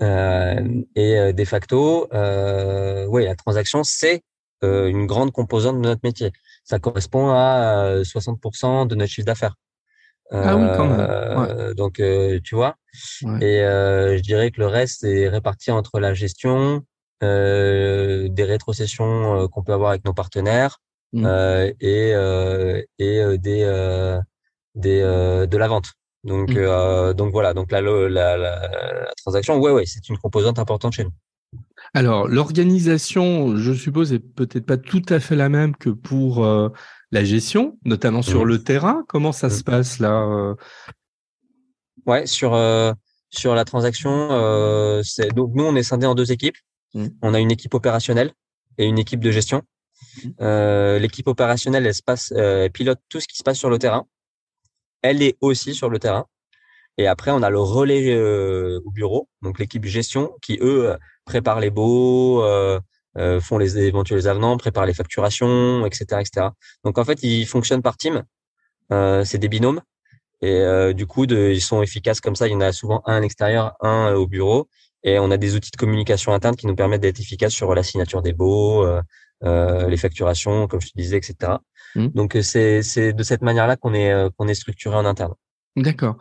Euh, 0.02 0.82
et 0.96 1.18
euh, 1.18 1.34
de 1.34 1.46
facto, 1.46 2.08
euh, 2.14 3.06
oui, 3.08 3.26
la 3.26 3.36
transaction, 3.36 3.84
c'est 3.84 4.22
euh, 4.64 4.88
une 4.88 5.06
grande 5.06 5.32
composante 5.32 5.78
de 5.78 5.82
notre 5.88 6.02
métier. 6.04 6.32
Ça 6.64 6.80
correspond 6.80 7.30
à 7.30 8.02
60% 8.04 8.88
de 8.88 8.96
notre 8.96 9.12
chiffre 9.12 9.26
d'affaires. 9.26 9.56
Ah 10.34 10.56
oui, 10.58 10.68
quand 10.76 10.88
même. 10.88 11.74
Donc, 11.76 12.02
tu 12.44 12.56
vois. 12.56 12.76
Et 13.42 13.62
je 13.62 14.22
dirais 14.22 14.52
que 14.52 14.60
le 14.60 14.68
reste 14.68 15.04
est 15.04 15.30
réparti 15.30 15.72
entre 15.72 16.00
la 16.00 16.14
gestion, 16.14 16.84
euh, 17.24 18.28
des 18.28 18.44
rétrocessions 18.44 19.44
euh, 19.44 19.48
qu'on 19.48 19.64
peut 19.64 19.72
avoir 19.72 19.92
avec 19.92 20.04
nos 20.04 20.14
partenaires 20.14 20.80
mmh. 21.14 21.26
euh, 21.26 21.72
et 21.80 22.10
et 23.00 23.38
des 23.38 24.20
des 24.76 25.02
de 25.02 25.58
la 25.58 25.68
vente. 25.68 25.94
Donc 26.26 26.50
mmh. 26.50 27.14
donc 27.14 27.32
voilà, 27.32 27.54
donc 27.54 27.72
la 27.72 27.82
la, 27.82 28.38
la, 28.38 29.14
transaction, 29.18 29.58
ouais 29.58 29.72
ouais, 29.72 29.86
c'est 29.86 30.10
une 30.10 30.18
composante 30.18 30.60
importante 30.60 30.94
chez 30.94 31.06
nous. 31.06 31.14
Alors, 31.94 32.28
l'organisation, 32.28 33.56
je 33.58 33.72
suppose, 33.74 34.12
est 34.12 34.20
peut-être 34.20 34.66
pas 34.66 34.78
tout 34.78 35.04
à 35.10 35.20
fait 35.20 35.36
la 35.36 35.48
même 35.48 35.76
que 35.76 35.92
pour 35.92 36.46
la 37.14 37.24
gestion, 37.24 37.78
notamment 37.86 38.22
sur 38.22 38.44
mmh. 38.44 38.48
le 38.48 38.64
terrain. 38.64 39.04
Comment 39.08 39.32
ça 39.32 39.50
se 39.50 39.64
passe 39.64 40.00
là 40.00 40.56
Ouais, 42.06 42.26
sur 42.26 42.60
sur 43.30 43.56
la 43.56 43.66
transaction, 43.66 45.02
c'est 45.04 45.34
donc 45.34 45.52
nous 45.54 45.64
on 45.64 45.76
est 45.76 45.84
scindé 45.84 46.06
en 46.06 46.16
deux 46.16 46.32
équipes. 46.32 46.58
Mmh. 46.94 47.08
On 47.22 47.34
a 47.34 47.40
une 47.40 47.52
équipe 47.52 47.74
opérationnelle 47.74 48.34
et 48.78 48.86
une 48.86 49.00
équipe 49.00 49.20
de 49.20 49.32
gestion. 49.32 49.64
Mmh. 50.24 50.30
Euh, 50.42 51.00
l'équipe 51.00 51.28
opérationnelle, 51.28 51.86
elle 51.86 51.96
se 51.96 52.04
passe, 52.04 52.34
euh, 52.36 52.70
pilote 52.70 53.00
tout 53.10 53.20
ce 53.20 53.28
qui 53.28 53.38
se 53.38 53.44
passe 53.44 53.58
sur 53.58 53.70
le 53.70 53.80
terrain. 53.80 54.06
Elle 55.02 55.22
est 55.22 55.38
aussi 55.42 55.74
sur 55.74 55.90
le 55.90 56.00
terrain. 56.00 56.26
Et 56.98 57.08
après, 57.08 57.32
on 57.32 57.42
a 57.42 57.50
le 57.50 57.60
relais 57.60 58.14
euh, 58.14 58.80
au 58.86 58.92
bureau, 58.92 59.28
donc 59.42 59.60
l'équipe 59.60 59.84
gestion, 59.86 60.32
qui 60.42 60.60
eux 60.62 60.96
préparent 61.26 61.60
les 61.60 61.72
baux, 61.72 62.44
font 63.42 63.58
les 63.58 63.78
éventuels 63.78 64.28
avenants, 64.28 64.58
préparent 64.58 64.86
les 64.86 64.94
facturations, 64.94 65.86
etc., 65.86 66.22
etc. 66.22 66.48
Donc 66.84 66.98
en 66.98 67.06
fait, 67.06 67.22
ils 67.24 67.46
fonctionnent 67.46 67.82
par 67.82 67.98
team. 67.98 68.24
c'est 68.90 69.38
des 69.38 69.50
binômes. 69.50 69.82
Et 70.42 70.94
du 70.94 71.06
coup, 71.06 71.26
de, 71.26 71.52
ils 71.52 71.62
sont 71.62 71.82
efficaces 71.82 72.20
comme 72.20 72.36
ça. 72.36 72.48
Il 72.48 72.52
y 72.52 72.56
en 72.56 72.62
a 72.62 72.72
souvent 72.72 73.02
un 73.06 73.18
à 73.18 73.20
l'extérieur, 73.20 73.76
un 73.82 74.14
au 74.14 74.28
bureau. 74.28 74.68
Et 75.04 75.20
on 75.20 75.32
a 75.32 75.38
des 75.38 75.56
outils 75.56 75.72
de 75.72 75.78
communication 75.78 76.34
interne 76.34 76.56
qui 76.56 76.66
nous 76.66 76.76
permettent 76.76 77.02
d'être 77.02 77.20
efficaces 77.20 77.54
sur 77.54 77.74
la 77.76 77.84
signature 77.84 78.22
des 78.22 78.34
baux, 78.34 78.86
euh, 78.86 79.02
euh 79.44 79.88
les 79.90 79.98
facturations, 79.98 80.68
comme 80.68 80.82
je 80.82 80.88
te 80.88 80.98
disais, 80.98 81.18
etc. 81.18 81.54
Mmh. 81.96 82.08
Donc 82.08 82.36
euh, 82.36 82.42
c'est 82.42 82.82
c'est 82.82 83.12
de 83.12 83.24
cette 83.24 83.42
manière-là 83.42 83.76
qu'on 83.76 83.94
est 83.94 84.12
euh, 84.12 84.30
qu'on 84.38 84.48
est 84.48 84.54
structuré 84.54 84.96
en 84.96 85.06
interne. 85.06 85.34
D'accord. 85.76 86.18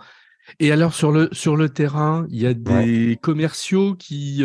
Et 0.59 0.73
alors 0.73 0.95
sur 0.95 1.13
le 1.13 1.29
sur 1.31 1.57
le 1.57 1.69
terrain, 1.69 2.27
il 2.29 2.43
y 2.43 2.47
a 2.47 2.55
des 2.55 3.17
commerciaux 3.23 3.95
qui 3.95 4.43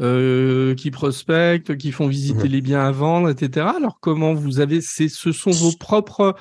euh, 0.00 0.70
euh, 0.70 0.74
qui 0.74 0.90
prospectent, 0.90 1.76
qui 1.76 1.92
font 1.92 2.06
visiter 2.06 2.48
mmh. 2.48 2.52
les 2.52 2.60
biens 2.60 2.80
à 2.80 2.92
vendre, 2.92 3.30
etc. 3.30 3.66
Alors 3.76 3.98
comment 4.00 4.34
vous 4.34 4.60
avez 4.60 4.80
c'est 4.80 5.08
ce 5.08 5.32
sont 5.32 5.50
vos 5.50 5.72
propres 5.72 6.36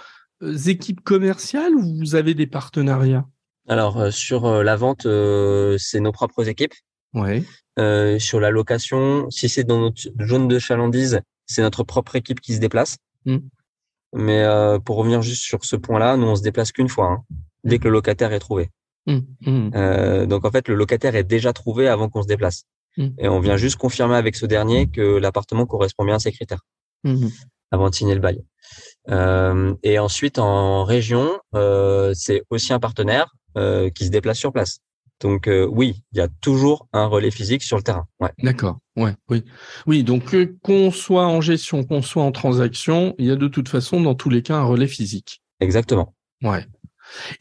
équipes 0.68 1.02
commerciales 1.02 1.74
ou 1.76 1.98
vous 1.98 2.16
avez 2.16 2.34
des 2.34 2.48
partenariats? 2.48 3.26
Alors 3.68 4.14
sur 4.14 4.64
la 4.64 4.76
vente, 4.76 5.08
c'est 5.78 6.00
nos 6.00 6.12
propres 6.12 6.48
équipes. 6.48 6.74
Ouais. 7.14 7.44
Euh, 7.80 8.18
sur 8.18 8.40
la 8.40 8.50
location, 8.50 9.30
si 9.30 9.50
c'est 9.50 9.64
dans 9.64 9.80
notre 9.80 10.02
zone 10.26 10.48
de 10.48 10.58
chalandise, 10.58 11.22
c'est 11.46 11.62
notre 11.62 11.84
propre 11.84 12.16
équipe 12.16 12.42
qui 12.42 12.56
se 12.56 12.60
déplace. 12.60 12.98
Mm. 13.26 13.38
Mais 14.14 14.42
euh, 14.44 14.80
pour 14.80 14.98
revenir 14.98 15.22
juste 15.22 15.44
sur 15.44 15.64
ce 15.64 15.76
point-là, 15.76 16.18
nous 16.18 16.28
on 16.28 16.36
se 16.36 16.42
déplace 16.42 16.72
qu'une 16.72 16.90
fois, 16.90 17.12
hein, 17.12 17.24
dès 17.64 17.78
que 17.78 17.86
le 17.86 17.92
locataire 17.92 18.34
est 18.34 18.40
trouvé. 18.40 18.72
Mm. 19.06 19.18
Mm. 19.46 19.72
Euh, 19.76 20.26
donc 20.26 20.46
en 20.46 20.52
fait, 20.52 20.68
le 20.68 20.76
locataire 20.76 21.16
est 21.16 21.24
déjà 21.24 21.54
trouvé 21.54 21.88
avant 21.88 22.10
qu'on 22.10 22.24
se 22.24 22.28
déplace. 22.28 22.64
Et 22.98 23.28
on 23.30 23.40
vient 23.40 23.58
juste 23.58 23.78
confirmer 23.78 24.16
avec 24.16 24.36
ce 24.36 24.46
dernier 24.46 24.88
que 24.88 25.18
l'appartement 25.18 25.66
correspond 25.66 26.06
bien 26.06 26.16
à 26.16 26.20
ses 26.20 26.32
critères 26.32 26.62
avant 27.72 27.90
de 27.90 27.96
signer 27.96 28.16
le 28.16 28.22
bail. 28.22 28.44
Euh, 29.10 29.74
et 29.84 30.00
ensuite 30.00 30.40
en 30.40 30.84
région, 30.84 31.40
euh, 31.56 32.14
c'est 32.14 32.44
aussi 32.50 32.74
un 32.74 32.80
partenaire 32.80 33.34
euh, 33.58 33.90
qui 33.90 34.06
se 34.06 34.10
déplace 34.10 34.38
sur 34.38 34.52
place. 34.52 34.80
Donc 35.20 35.50
oui, 35.72 36.04
il 36.12 36.20
y 36.20 36.22
a 36.22 36.28
toujours 36.42 36.88
un 36.94 37.08
relais 37.08 37.32
physique 37.32 37.64
sur 37.64 37.76
le 37.76 37.82
terrain. 37.82 38.06
Ouais. 38.20 38.30
D'accord. 38.44 38.78
Ouais. 38.96 39.16
Oui. 39.30 39.44
Oui. 39.88 40.04
Donc 40.04 40.36
qu'on 40.62 40.92
soit 40.92 41.26
en 41.26 41.42
gestion, 41.42 41.84
qu'on 41.84 42.04
soit 42.04 42.22
en 42.22 42.32
transaction, 42.32 43.16
il 43.18 43.26
y 43.26 43.32
a 43.32 43.36
de 43.36 43.48
toute 43.48 43.68
façon 43.68 44.00
dans 44.00 44.14
tous 44.14 44.30
les 44.30 44.44
cas 44.44 44.58
un 44.58 44.64
relais 44.64 44.86
physique. 44.86 45.42
Exactement. 45.60 46.14
Ouais. 46.44 46.68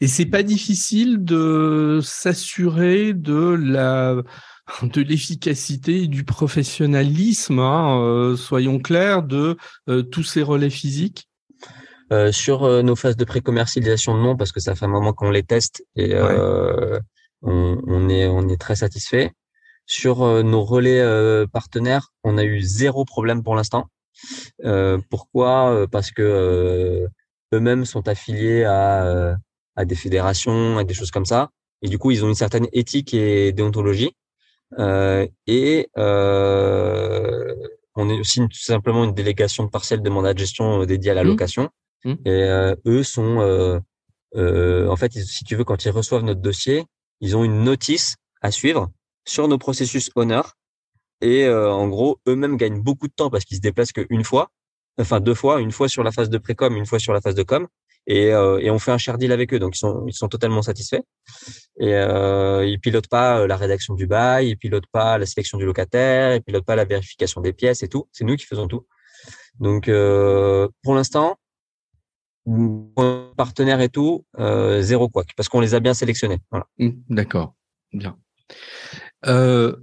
Et 0.01 0.07
c'est 0.07 0.25
pas 0.25 0.41
difficile 0.41 1.23
de 1.23 1.99
s'assurer 2.01 3.13
de 3.13 3.55
la 3.59 4.23
de 4.83 5.01
l'efficacité 5.01 6.03
et 6.03 6.07
du 6.07 6.23
professionnalisme, 6.23 7.59
hein, 7.59 8.01
euh, 8.01 8.35
soyons 8.35 8.79
clairs, 8.79 9.23
de 9.23 9.57
tous 10.11 10.23
ces 10.23 10.43
relais 10.43 10.69
physiques. 10.69 11.27
sur 12.31 12.83
nos 12.83 12.95
phases 12.95 13.17
de 13.17 13.25
pré-commercialisation, 13.25 14.15
non, 14.15 14.37
parce 14.37 14.51
que 14.51 14.59
ça 14.59 14.75
fait 14.75 14.85
un 14.85 14.89
moment 14.89 15.13
qu'on 15.13 15.29
les 15.29 15.43
teste 15.43 15.83
et 15.95 16.15
on, 17.41 18.09
est, 18.09 18.27
on 18.27 18.47
est 18.49 18.59
très 18.59 18.75
satisfait. 18.75 19.31
Sur 19.89 20.23
euh, 20.23 20.43
nos 20.43 20.63
relais 20.63 20.99
euh, 20.99 21.47
partenaires, 21.47 22.09
on 22.23 22.37
a 22.37 22.43
eu 22.43 22.61
zéro 22.61 23.05
problème 23.05 23.41
pour 23.41 23.55
l'instant. 23.55 23.87
Euh, 24.65 24.99
pourquoi? 25.09 25.87
Parce 25.89 26.11
que 26.11 27.07
eux-mêmes 27.53 27.85
sont 27.85 28.07
affiliés 28.09 28.65
à, 28.65 29.37
à 29.75 29.85
des 29.85 29.95
fédérations, 29.95 30.77
à 30.77 30.83
des 30.83 30.93
choses 30.93 31.11
comme 31.11 31.25
ça. 31.25 31.49
et 31.81 31.87
du 31.87 31.97
coup, 31.97 32.11
ils 32.11 32.25
ont 32.25 32.27
une 32.27 32.35
certaine 32.35 32.67
éthique 32.73 33.13
et 33.13 33.53
déontologie. 33.53 34.11
Et 34.77 35.89
on 37.95 38.09
est 38.09 38.19
aussi 38.19 38.39
tout 38.41 38.59
simplement 38.59 39.03
une 39.03 39.13
délégation 39.13 39.63
de 39.63 39.69
parcelles 39.69 40.01
de 40.01 40.09
mandat 40.09 40.33
de 40.33 40.39
gestion 40.39 40.85
dédiée 40.85 41.11
à 41.11 41.13
la 41.13 41.23
mmh. 41.23 41.27
location. 41.27 41.69
Mmh. 42.05 42.13
Et 42.25 42.75
eux 42.85 43.03
sont, 43.03 43.81
en 44.35 44.95
fait, 44.95 45.13
si 45.13 45.43
tu 45.43 45.55
veux, 45.55 45.63
quand 45.63 45.85
ils 45.85 45.91
reçoivent 45.91 46.23
notre 46.23 46.41
dossier, 46.41 46.85
ils 47.21 47.35
ont 47.35 47.43
une 47.43 47.63
notice 47.63 48.15
à 48.41 48.51
suivre 48.51 48.91
sur 49.25 49.47
nos 49.47 49.57
processus 49.57 50.11
honneur. 50.15 50.53
Et 51.21 51.49
en 51.49 51.87
gros, 51.87 52.19
eux-mêmes 52.27 52.57
gagnent 52.57 52.81
beaucoup 52.81 53.07
de 53.07 53.13
temps 53.13 53.29
parce 53.29 53.45
qu'ils 53.45 53.57
se 53.57 53.61
déplacent 53.61 53.93
qu'une 53.93 54.23
fois 54.23 54.51
enfin 54.99 55.19
deux 55.19 55.33
fois, 55.33 55.61
une 55.61 55.71
fois 55.71 55.89
sur 55.89 56.03
la 56.03 56.11
phase 56.11 56.29
de 56.29 56.37
précom, 56.37 56.75
une 56.75 56.85
fois 56.85 56.99
sur 56.99 57.13
la 57.13 57.21
phase 57.21 57.35
de 57.35 57.43
com, 57.43 57.67
et, 58.07 58.33
euh, 58.33 58.57
et 58.59 58.71
on 58.71 58.79
fait 58.79 58.91
un 58.91 58.97
share 58.97 59.17
deal 59.17 59.31
avec 59.31 59.53
eux, 59.53 59.59
donc 59.59 59.75
ils 59.75 59.79
sont 59.79 60.05
ils 60.07 60.13
sont 60.13 60.29
totalement 60.29 60.61
satisfaits. 60.61 61.01
Et 61.79 61.93
euh, 61.93 62.65
ils 62.65 62.79
pilotent 62.79 63.09
pas 63.09 63.39
euh, 63.39 63.47
la 63.47 63.57
rédaction 63.57 63.93
du 63.93 64.07
bail, 64.07 64.49
ils 64.49 64.57
pilotent 64.57 64.87
pas 64.91 65.17
la 65.17 65.25
sélection 65.25 65.57
du 65.57 65.65
locataire, 65.65 66.35
ils 66.35 66.41
pilotent 66.41 66.65
pas 66.65 66.75
la 66.75 66.85
vérification 66.85 67.41
des 67.41 67.53
pièces 67.53 67.83
et 67.83 67.89
tout. 67.89 68.07
C'est 68.13 68.23
nous 68.23 68.35
qui 68.37 68.45
faisons 68.45 68.67
tout. 68.67 68.87
Donc 69.59 69.87
euh, 69.89 70.67
pour 70.83 70.95
l'instant, 70.95 71.37
partenaires 73.35 73.81
et 73.81 73.89
tout, 73.89 74.25
euh, 74.39 74.81
zéro 74.81 75.09
quoi, 75.09 75.25
parce 75.35 75.49
qu'on 75.49 75.59
les 75.59 75.75
a 75.75 75.81
bien 75.81 75.93
sélectionnés. 75.93 76.39
Voilà. 76.49 76.65
Mmh, 76.77 76.91
d'accord, 77.09 77.55
bien. 77.91 78.17
Euh, 79.25 79.75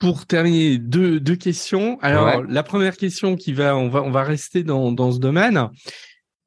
pour 0.00 0.26
terminer, 0.26 0.78
deux, 0.78 1.20
deux 1.20 1.36
questions. 1.36 1.98
Alors, 2.00 2.42
la 2.42 2.62
première 2.62 2.96
question 2.96 3.36
qui 3.36 3.52
va, 3.52 3.76
on 3.76 3.88
va, 3.88 4.02
on 4.02 4.10
va 4.10 4.22
rester 4.22 4.62
dans, 4.62 4.92
dans 4.92 5.12
ce 5.12 5.18
domaine. 5.18 5.68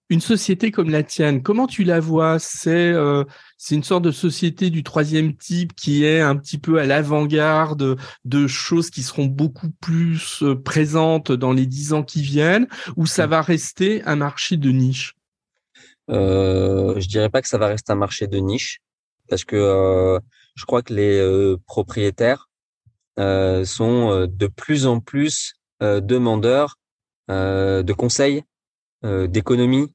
Une 0.10 0.22
société 0.22 0.72
comme 0.72 0.90
la 0.90 1.04
tienne, 1.04 1.44
comment 1.44 1.68
tu 1.68 1.84
la 1.84 2.00
vois? 2.00 2.40
C'est 2.40 2.94
euh, 2.94 3.26
c'est 3.58 3.76
une 3.76 3.84
sorte 3.84 4.04
de 4.04 4.12
société 4.12 4.70
du 4.70 4.82
troisième 4.82 5.36
type 5.36 5.76
qui 5.76 6.06
est 6.06 6.22
un 6.22 6.38
petit 6.38 6.58
peu 6.58 6.80
à 6.80 6.86
l'avant-garde 6.86 7.98
de 8.24 8.48
choses 8.48 8.90
qui 8.90 9.04
seront 9.04 9.26
beaucoup 9.26 9.70
plus 9.82 10.44
euh, 10.44 10.56
présentes 10.56 11.34
dans 11.34 11.52
les 11.52 11.66
dix 11.66 11.92
ans 11.92 12.04
qui 12.04 12.22
viennent, 12.22 12.68
ou 12.96 13.06
ça 13.06 13.28
va 13.28 13.42
rester 13.42 14.02
un 14.04 14.16
marché 14.16 14.56
de 14.56 14.70
niche? 14.70 15.14
Euh, 16.10 16.98
Je 17.00 17.08
dirais 17.10 17.30
pas 17.30 17.42
que 17.42 17.50
ça 17.50 17.58
va 17.58 17.68
rester 17.68 17.92
un 17.92 17.98
marché 17.98 18.28
de 18.28 18.38
niche, 18.38 18.80
parce 19.30 19.44
que 19.44 19.58
euh, 19.58 20.20
je 20.56 20.64
crois 20.64 20.84
que 20.84 20.94
les 20.94 21.56
propriétaires 21.66 22.50
euh, 23.20 23.66
sont 23.66 24.26
de 24.26 24.48
plus 24.48 24.86
en 24.86 25.02
plus 25.02 25.56
euh, 25.84 26.00
demandeurs 26.00 26.80
de 27.28 27.94
conseils, 27.94 28.44
d'économie, 29.04 29.94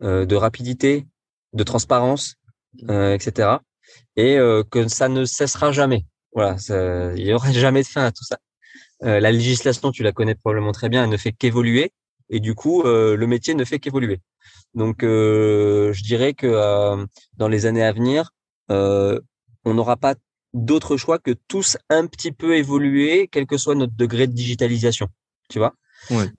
de 0.00 0.34
rapidité, 0.34 1.06
de 1.52 1.62
transparence, 1.64 2.36
etc. 2.88 3.58
Et 4.16 4.36
que 4.70 4.88
ça 4.88 5.08
ne 5.08 5.24
cessera 5.24 5.72
jamais. 5.72 6.06
Voilà, 6.32 6.58
ça, 6.58 7.12
il 7.16 7.24
n'y 7.24 7.32
aura 7.32 7.52
jamais 7.52 7.82
de 7.82 7.88
fin 7.88 8.04
à 8.04 8.12
tout 8.12 8.24
ça. 8.24 8.38
la 9.00 9.32
législation, 9.32 9.90
tu 9.90 10.02
la 10.02 10.12
connais 10.12 10.34
probablement 10.34 10.72
très 10.72 10.88
bien, 10.88 11.04
elle 11.04 11.10
ne 11.10 11.16
fait 11.16 11.32
qu'évoluer, 11.32 11.92
et 12.30 12.40
du 12.40 12.54
coup, 12.54 12.82
le 12.84 13.26
métier 13.26 13.54
ne 13.54 13.64
fait 13.64 13.78
qu'évoluer. 13.78 14.20
Donc, 14.74 14.98
je 15.02 16.02
dirais 16.02 16.34
que 16.34 17.06
dans 17.36 17.48
les 17.48 17.66
années 17.66 17.84
à 17.84 17.92
venir, 17.92 18.30
on 18.68 19.74
n'aura 19.74 19.96
pas 19.96 20.14
d'autres 20.54 20.96
choix 20.96 21.18
que 21.18 21.34
tous 21.48 21.76
un 21.90 22.06
petit 22.06 22.32
peu 22.32 22.56
évoluer, 22.56 23.28
quel 23.30 23.46
que 23.46 23.56
soit 23.56 23.74
notre 23.74 23.94
degré 23.94 24.26
de 24.26 24.32
digitalisation. 24.32 25.08
Tu 25.48 25.58
vois? 25.58 25.74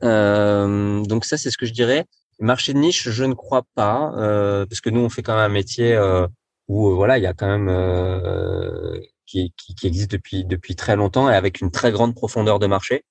Euh, 0.03 1.03
Donc 1.05 1.25
ça, 1.25 1.37
c'est 1.37 1.51
ce 1.51 1.57
que 1.57 1.65
je 1.65 1.73
dirais. 1.73 2.05
Marché 2.39 2.73
de 2.73 2.79
niche, 2.79 3.09
je 3.09 3.23
ne 3.25 3.33
crois 3.33 3.63
pas, 3.75 4.13
euh, 4.17 4.65
parce 4.65 4.81
que 4.81 4.89
nous, 4.89 5.01
on 5.01 5.09
fait 5.09 5.21
quand 5.21 5.35
même 5.35 5.51
un 5.51 5.53
métier 5.53 5.93
euh, 5.93 6.27
où 6.67 6.95
voilà, 6.95 7.17
il 7.17 7.23
y 7.23 7.27
a 7.27 7.33
quand 7.33 7.47
même 7.47 7.69
qui, 9.25 9.53
qui, 9.57 9.75
qui, 9.75 9.87
existe 9.87 10.11
depuis 10.11 10.45
depuis 10.45 10.75
très 10.75 10.95
longtemps 10.95 11.29
et 11.29 11.35
avec 11.35 11.61
une 11.61 11.71
très 11.71 11.91
grande 11.91 12.15
profondeur 12.15 12.59
de 12.59 12.67
marché. 12.67 13.03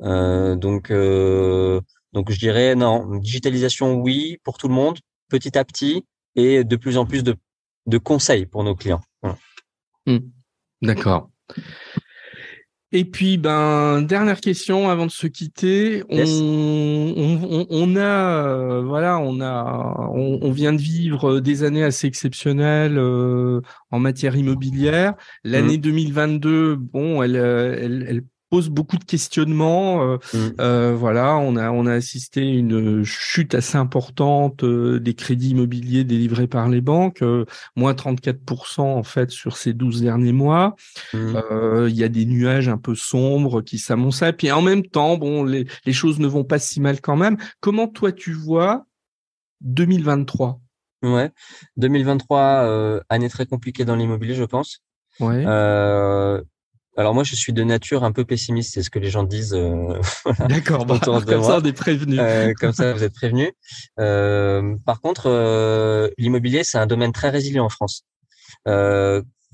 donc 0.00 0.92
donc 2.12 2.30
je 2.30 2.38
dirais 2.38 2.74
non, 2.74 3.18
digitalisation 3.18 3.94
oui 3.94 4.38
pour 4.44 4.58
tout 4.58 4.68
le 4.68 4.74
monde, 4.74 4.98
petit 5.28 5.58
à 5.58 5.64
petit 5.64 6.04
et 6.36 6.64
de 6.64 6.76
plus 6.76 6.98
en 6.98 7.06
plus 7.06 7.22
de 7.22 7.36
de 7.86 7.98
conseils 7.98 8.46
pour 8.46 8.64
nos 8.64 8.74
clients. 8.74 9.00
Mmh. 10.06 10.18
D'accord. 10.82 11.30
Et 12.90 13.04
puis, 13.04 13.36
ben, 13.36 14.00
dernière 14.00 14.40
question 14.40 14.88
avant 14.88 15.04
de 15.04 15.10
se 15.10 15.26
quitter. 15.26 16.02
On, 16.08 17.96
a, 17.96 18.46
euh, 18.46 18.82
voilà, 18.82 19.18
on 19.18 19.42
a, 19.42 20.08
on, 20.14 20.50
vient 20.52 20.72
de 20.72 20.80
vivre 20.80 21.40
des 21.40 21.64
années 21.64 21.84
assez 21.84 22.06
exceptionnelles 22.06 22.96
euh, 22.96 23.60
en 23.90 23.98
matière 23.98 24.36
immobilière. 24.36 25.14
L'année 25.44 25.76
2022, 25.76 26.76
mmh. 26.76 26.76
bon, 26.76 27.22
elle, 27.22 27.36
elle, 27.36 28.06
elle 28.08 28.22
pose 28.50 28.68
beaucoup 28.68 28.96
de 28.96 29.04
questionnements. 29.04 30.02
Euh, 30.02 30.16
mm. 30.32 30.38
euh, 30.60 30.94
voilà, 30.96 31.36
on 31.36 31.56
a 31.56 31.70
on 31.70 31.86
a 31.86 31.92
assisté 31.92 32.40
à 32.42 32.44
une 32.44 33.04
chute 33.04 33.54
assez 33.54 33.76
importante 33.76 34.64
euh, 34.64 34.98
des 35.00 35.14
crédits 35.14 35.50
immobiliers 35.50 36.04
délivrés 36.04 36.46
par 36.46 36.68
les 36.68 36.80
banques, 36.80 37.22
moins 37.76 37.92
34% 37.92 38.80
en 38.80 39.02
fait 39.02 39.30
sur 39.30 39.56
ces 39.56 39.72
12 39.72 40.02
derniers 40.02 40.32
mois. 40.32 40.76
Mm. 41.14 41.38
Il 41.88 41.96
y 41.96 42.04
a 42.04 42.08
des 42.08 42.26
nuages 42.26 42.68
un 42.68 42.78
peu 42.78 42.94
sombres 42.94 43.62
qui 43.62 43.78
s'amoncellent. 43.78 44.36
Puis 44.36 44.50
en 44.50 44.62
même 44.62 44.84
temps, 44.84 45.16
bon, 45.16 45.44
les, 45.44 45.66
les 45.84 45.92
choses 45.92 46.18
ne 46.18 46.26
vont 46.26 46.44
pas 46.44 46.58
si 46.58 46.80
mal 46.80 47.00
quand 47.00 47.16
même. 47.16 47.36
Comment 47.60 47.88
toi 47.88 48.12
tu 48.12 48.32
vois 48.32 48.86
2023 49.62 50.60
Ouais, 51.02 51.30
2023, 51.76 53.02
année 53.08 53.28
très 53.28 53.46
compliquée 53.46 53.84
dans 53.84 53.94
l'immobilier, 53.94 54.34
je 54.34 54.44
pense. 54.44 54.82
Ouais. 55.20 55.44
Euh, 55.46 56.42
alors 56.98 57.14
moi, 57.14 57.22
je 57.22 57.36
suis 57.36 57.52
de 57.52 57.62
nature 57.62 58.02
un 58.02 58.10
peu 58.10 58.24
pessimiste, 58.24 58.74
c'est 58.74 58.82
ce 58.82 58.90
que 58.90 58.98
les 58.98 59.08
gens 59.08 59.22
disent. 59.22 59.54
Euh, 59.54 60.00
D'accord, 60.48 60.84
bah, 60.84 60.98
comme 61.00 61.44
ça 61.44 61.60
on 61.62 61.64
est 61.64 61.72
prévenu. 61.72 62.18
Euh, 62.18 62.52
comme 62.58 62.72
ça, 62.72 62.92
vous 62.92 63.04
êtes 63.04 63.14
prévenu. 63.14 63.52
Euh, 64.00 64.74
par 64.84 65.00
contre, 65.00 66.10
l'immobilier, 66.18 66.64
c'est 66.64 66.76
un 66.76 66.88
domaine 66.88 67.12
très 67.12 67.30
résilient 67.30 67.64
en 67.64 67.68
France. 67.68 68.04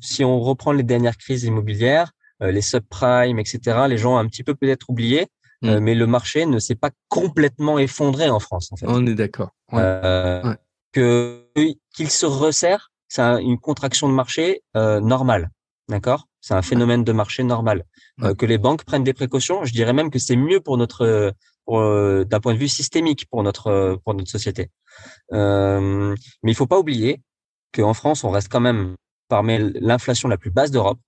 si 0.00 0.24
on 0.24 0.40
reprend 0.40 0.72
les 0.72 0.82
dernières 0.82 1.18
crises 1.18 1.44
immobilières, 1.44 2.12
les 2.40 2.62
subprimes, 2.62 3.38
etc., 3.38 3.60
les 3.88 3.98
gens 3.98 4.14
ont 4.14 4.18
un 4.18 4.26
petit 4.26 4.42
peu 4.42 4.54
peut-être 4.54 4.88
oublié, 4.88 5.26
mm. 5.60 5.78
mais 5.80 5.94
le 5.94 6.06
marché 6.06 6.46
ne 6.46 6.58
s'est 6.58 6.74
pas 6.74 6.90
complètement 7.08 7.78
effondré 7.78 8.30
en 8.30 8.40
France. 8.40 8.72
En 8.72 8.76
fait. 8.76 8.86
On 8.88 9.06
est 9.06 9.14
d'accord. 9.14 9.50
Que 10.92 11.46
qu'il 11.94 12.10
se 12.10 12.24
resserre, 12.24 12.90
c'est 13.08 13.20
une 13.42 13.58
contraction 13.58 14.08
de 14.08 14.14
marché 14.14 14.62
normale. 14.74 15.50
D'accord? 15.90 16.26
C'est 16.44 16.52
un 16.52 16.60
phénomène 16.60 17.04
de 17.04 17.12
marché 17.12 17.42
normal. 17.42 17.84
Euh, 18.22 18.34
que 18.34 18.44
les 18.44 18.58
banques 18.58 18.84
prennent 18.84 19.02
des 19.02 19.14
précautions, 19.14 19.64
je 19.64 19.72
dirais 19.72 19.94
même 19.94 20.10
que 20.10 20.18
c'est 20.18 20.36
mieux 20.36 20.60
pour 20.60 20.76
notre, 20.76 21.34
euh, 21.70 22.24
d'un 22.24 22.38
point 22.38 22.52
de 22.52 22.58
vue 22.58 22.68
systémique 22.68 23.26
pour 23.30 23.42
notre 23.42 23.98
pour 24.04 24.12
notre 24.12 24.30
société. 24.30 24.70
Euh, 25.32 26.14
mais 26.42 26.52
il 26.52 26.54
faut 26.54 26.66
pas 26.66 26.78
oublier 26.78 27.22
qu'en 27.74 27.94
France, 27.94 28.24
on 28.24 28.30
reste 28.30 28.50
quand 28.52 28.60
même 28.60 28.94
parmi 29.28 29.56
l'inflation 29.80 30.28
la 30.28 30.36
plus 30.36 30.50
basse 30.50 30.70
d'Europe, 30.70 31.00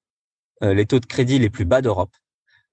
les 0.63 0.87
taux 0.87 1.01
de 1.01 1.07
crédit 1.07 1.39
les 1.39 1.51
plus 1.51 1.67
bas 1.67 1.83
d'Europe, 1.83 2.15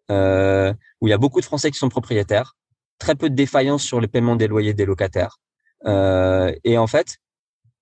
où 0.09 1.07
il 1.07 1.09
y 1.09 1.13
a 1.13 1.17
beaucoup 1.17 1.41
de 1.41 1.45
Français 1.45 1.69
qui 1.69 1.77
sont 1.77 1.89
propriétaires, 1.89 2.55
très 2.97 3.15
peu 3.15 3.29
de 3.29 3.35
défaillances 3.35 3.83
sur 3.83 3.99
le 3.99 4.07
paiement 4.07 4.37
des 4.37 4.47
loyers 4.47 4.73
des 4.73 4.85
locataires. 4.85 5.37
et 5.85 6.77
en 6.77 6.87
fait, 6.87 7.17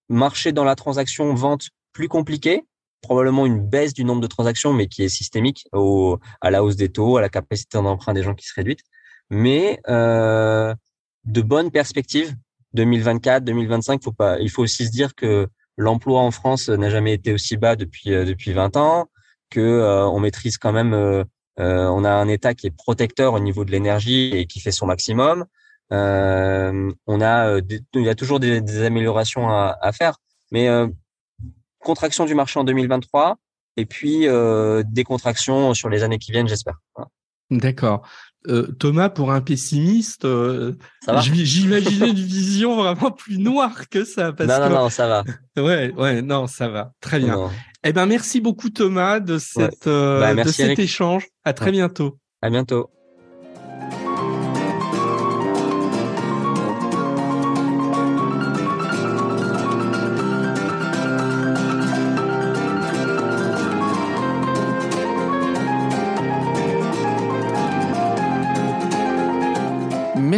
marché 0.09 0.51
dans 0.53 0.63
la 0.63 0.75
transaction 0.75 1.35
vente 1.35 1.69
plus 1.93 2.07
compliqué, 2.07 2.65
probablement 3.01 3.45
une 3.45 3.59
baisse 3.59 3.93
du 3.93 4.03
nombre 4.03 4.21
de 4.21 4.27
transactions, 4.27 4.73
mais 4.73 4.87
qui 4.87 5.03
est 5.03 5.09
systémique 5.09 5.67
au, 5.73 6.19
à 6.39 6.51
la 6.51 6.63
hausse 6.63 6.75
des 6.75 6.89
taux, 6.89 7.17
à 7.17 7.21
la 7.21 7.29
capacité 7.29 7.77
d'emprunt 7.77 8.13
des 8.13 8.23
gens 8.23 8.35
qui 8.35 8.45
se 8.45 8.53
réduit. 8.53 8.77
Mais 9.29 9.79
euh, 9.87 10.73
de 11.25 11.41
bonnes 11.41 11.71
perspectives, 11.71 12.35
2024, 12.73 13.43
2025, 13.43 14.03
faut 14.03 14.11
pas, 14.11 14.39
il 14.39 14.49
faut 14.49 14.63
aussi 14.63 14.85
se 14.85 14.91
dire 14.91 15.15
que 15.15 15.47
l'emploi 15.77 16.21
en 16.21 16.31
France 16.31 16.69
n'a 16.69 16.89
jamais 16.89 17.13
été 17.13 17.33
aussi 17.33 17.57
bas 17.57 17.75
depuis 17.75 18.13
euh, 18.13 18.25
depuis 18.25 18.53
20 18.53 18.77
ans, 18.77 19.07
que 19.49 19.59
euh, 19.59 20.07
on 20.07 20.19
maîtrise 20.19 20.57
quand 20.57 20.71
même, 20.71 20.93
euh, 20.93 21.23
on 21.57 22.03
a 22.03 22.11
un 22.11 22.27
État 22.27 22.53
qui 22.53 22.67
est 22.67 22.75
protecteur 22.75 23.33
au 23.33 23.39
niveau 23.39 23.65
de 23.65 23.71
l'énergie 23.71 24.31
et 24.33 24.45
qui 24.45 24.59
fait 24.59 24.71
son 24.71 24.85
maximum. 24.87 25.45
on 25.89 27.21
a, 27.21 27.59
il 27.59 28.01
y 28.01 28.09
a 28.09 28.15
toujours 28.15 28.39
des, 28.39 28.61
des 28.61 28.83
améliorations 28.83 29.49
à, 29.49 29.77
à 29.81 29.91
faire, 29.91 30.17
mais 30.51 30.67
contraction 31.81 32.25
du 32.25 32.35
marché 32.35 32.59
en 32.59 32.63
2023 32.63 33.37
et 33.77 33.85
puis 33.85 34.27
euh, 34.27 34.83
des 34.85 35.03
contractions 35.03 35.73
sur 35.73 35.89
les 35.89 36.03
années 36.03 36.19
qui 36.19 36.31
viennent, 36.31 36.47
j'espère. 36.47 36.75
D'accord. 37.49 38.07
Euh, 38.47 38.67
Thomas, 38.79 39.09
pour 39.09 39.31
un 39.31 39.41
pessimiste, 39.41 40.25
euh, 40.25 40.73
j'imaginais 41.19 42.09
une 42.09 42.15
vision 42.15 42.75
vraiment 42.75 43.11
plus 43.11 43.37
noire 43.37 43.87
que 43.89 44.03
ça. 44.03 44.33
Parce 44.33 44.49
non, 44.49 44.69
non, 44.69 44.83
non, 44.83 44.89
ça 44.89 45.07
va. 45.07 45.23
ouais, 45.61 45.93
ouais, 45.93 46.21
non, 46.21 46.47
ça 46.47 46.67
va. 46.67 46.91
Très 47.01 47.19
bien. 47.19 47.51
Eh 47.83 47.93
ben, 47.93 48.05
merci 48.05 48.41
beaucoup 48.41 48.69
Thomas 48.69 49.19
de 49.19 49.37
cette 49.37 49.85
bah, 49.85 50.33
de 50.33 50.49
cet 50.49 50.79
échange. 50.79 51.27
À 51.43 51.53
très 51.53 51.71
bientôt. 51.71 52.17
À 52.41 52.49
bientôt. 52.49 52.89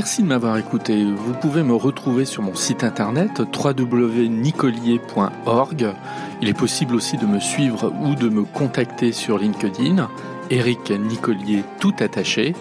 Merci 0.03 0.21
de 0.21 0.27
m'avoir 0.27 0.57
écouté. 0.57 1.05
Vous 1.05 1.31
pouvez 1.31 1.63
me 1.63 1.73
retrouver 1.73 2.25
sur 2.25 2.43
mon 2.43 2.55
site 2.55 2.83
internet 2.83 3.39
www.nicolier.org. 3.39 5.93
Il 6.41 6.49
est 6.49 6.53
possible 6.53 6.95
aussi 6.95 7.15
de 7.15 7.25
me 7.25 7.39
suivre 7.39 7.93
ou 8.01 8.13
de 8.13 8.27
me 8.27 8.43
contacter 8.43 9.13
sur 9.13 9.37
LinkedIn, 9.37 10.09
Eric 10.49 10.91
Nicolier 10.91 11.63
tout 11.79 11.93
attaché. 12.01 12.53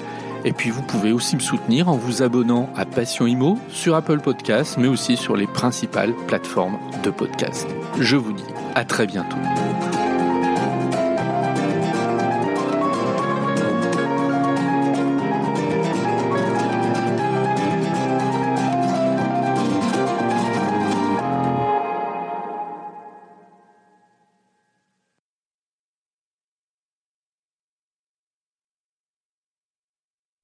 Et 0.45 0.53
puis 0.53 0.71
vous 0.71 0.83
pouvez 0.83 1.11
aussi 1.11 1.35
me 1.35 1.41
soutenir 1.41 1.89
en 1.89 1.97
vous 1.97 2.23
abonnant 2.23 2.71
à 2.77 2.85
Passion 2.85 3.27
Imo 3.27 3.59
sur 3.69 3.97
Apple 3.97 4.21
Podcasts, 4.21 4.79
mais 4.79 4.87
aussi 4.87 5.17
sur 5.17 5.37
les 5.37 5.49
principales 5.49 6.15
plateformes 6.29 6.79
de 7.03 7.11
podcast. 7.11 7.67
Je 7.99 8.15
vous 8.15 8.35
dis 8.35 8.45
à 8.77 8.85
très 8.85 9.09
bientôt. 9.09 9.39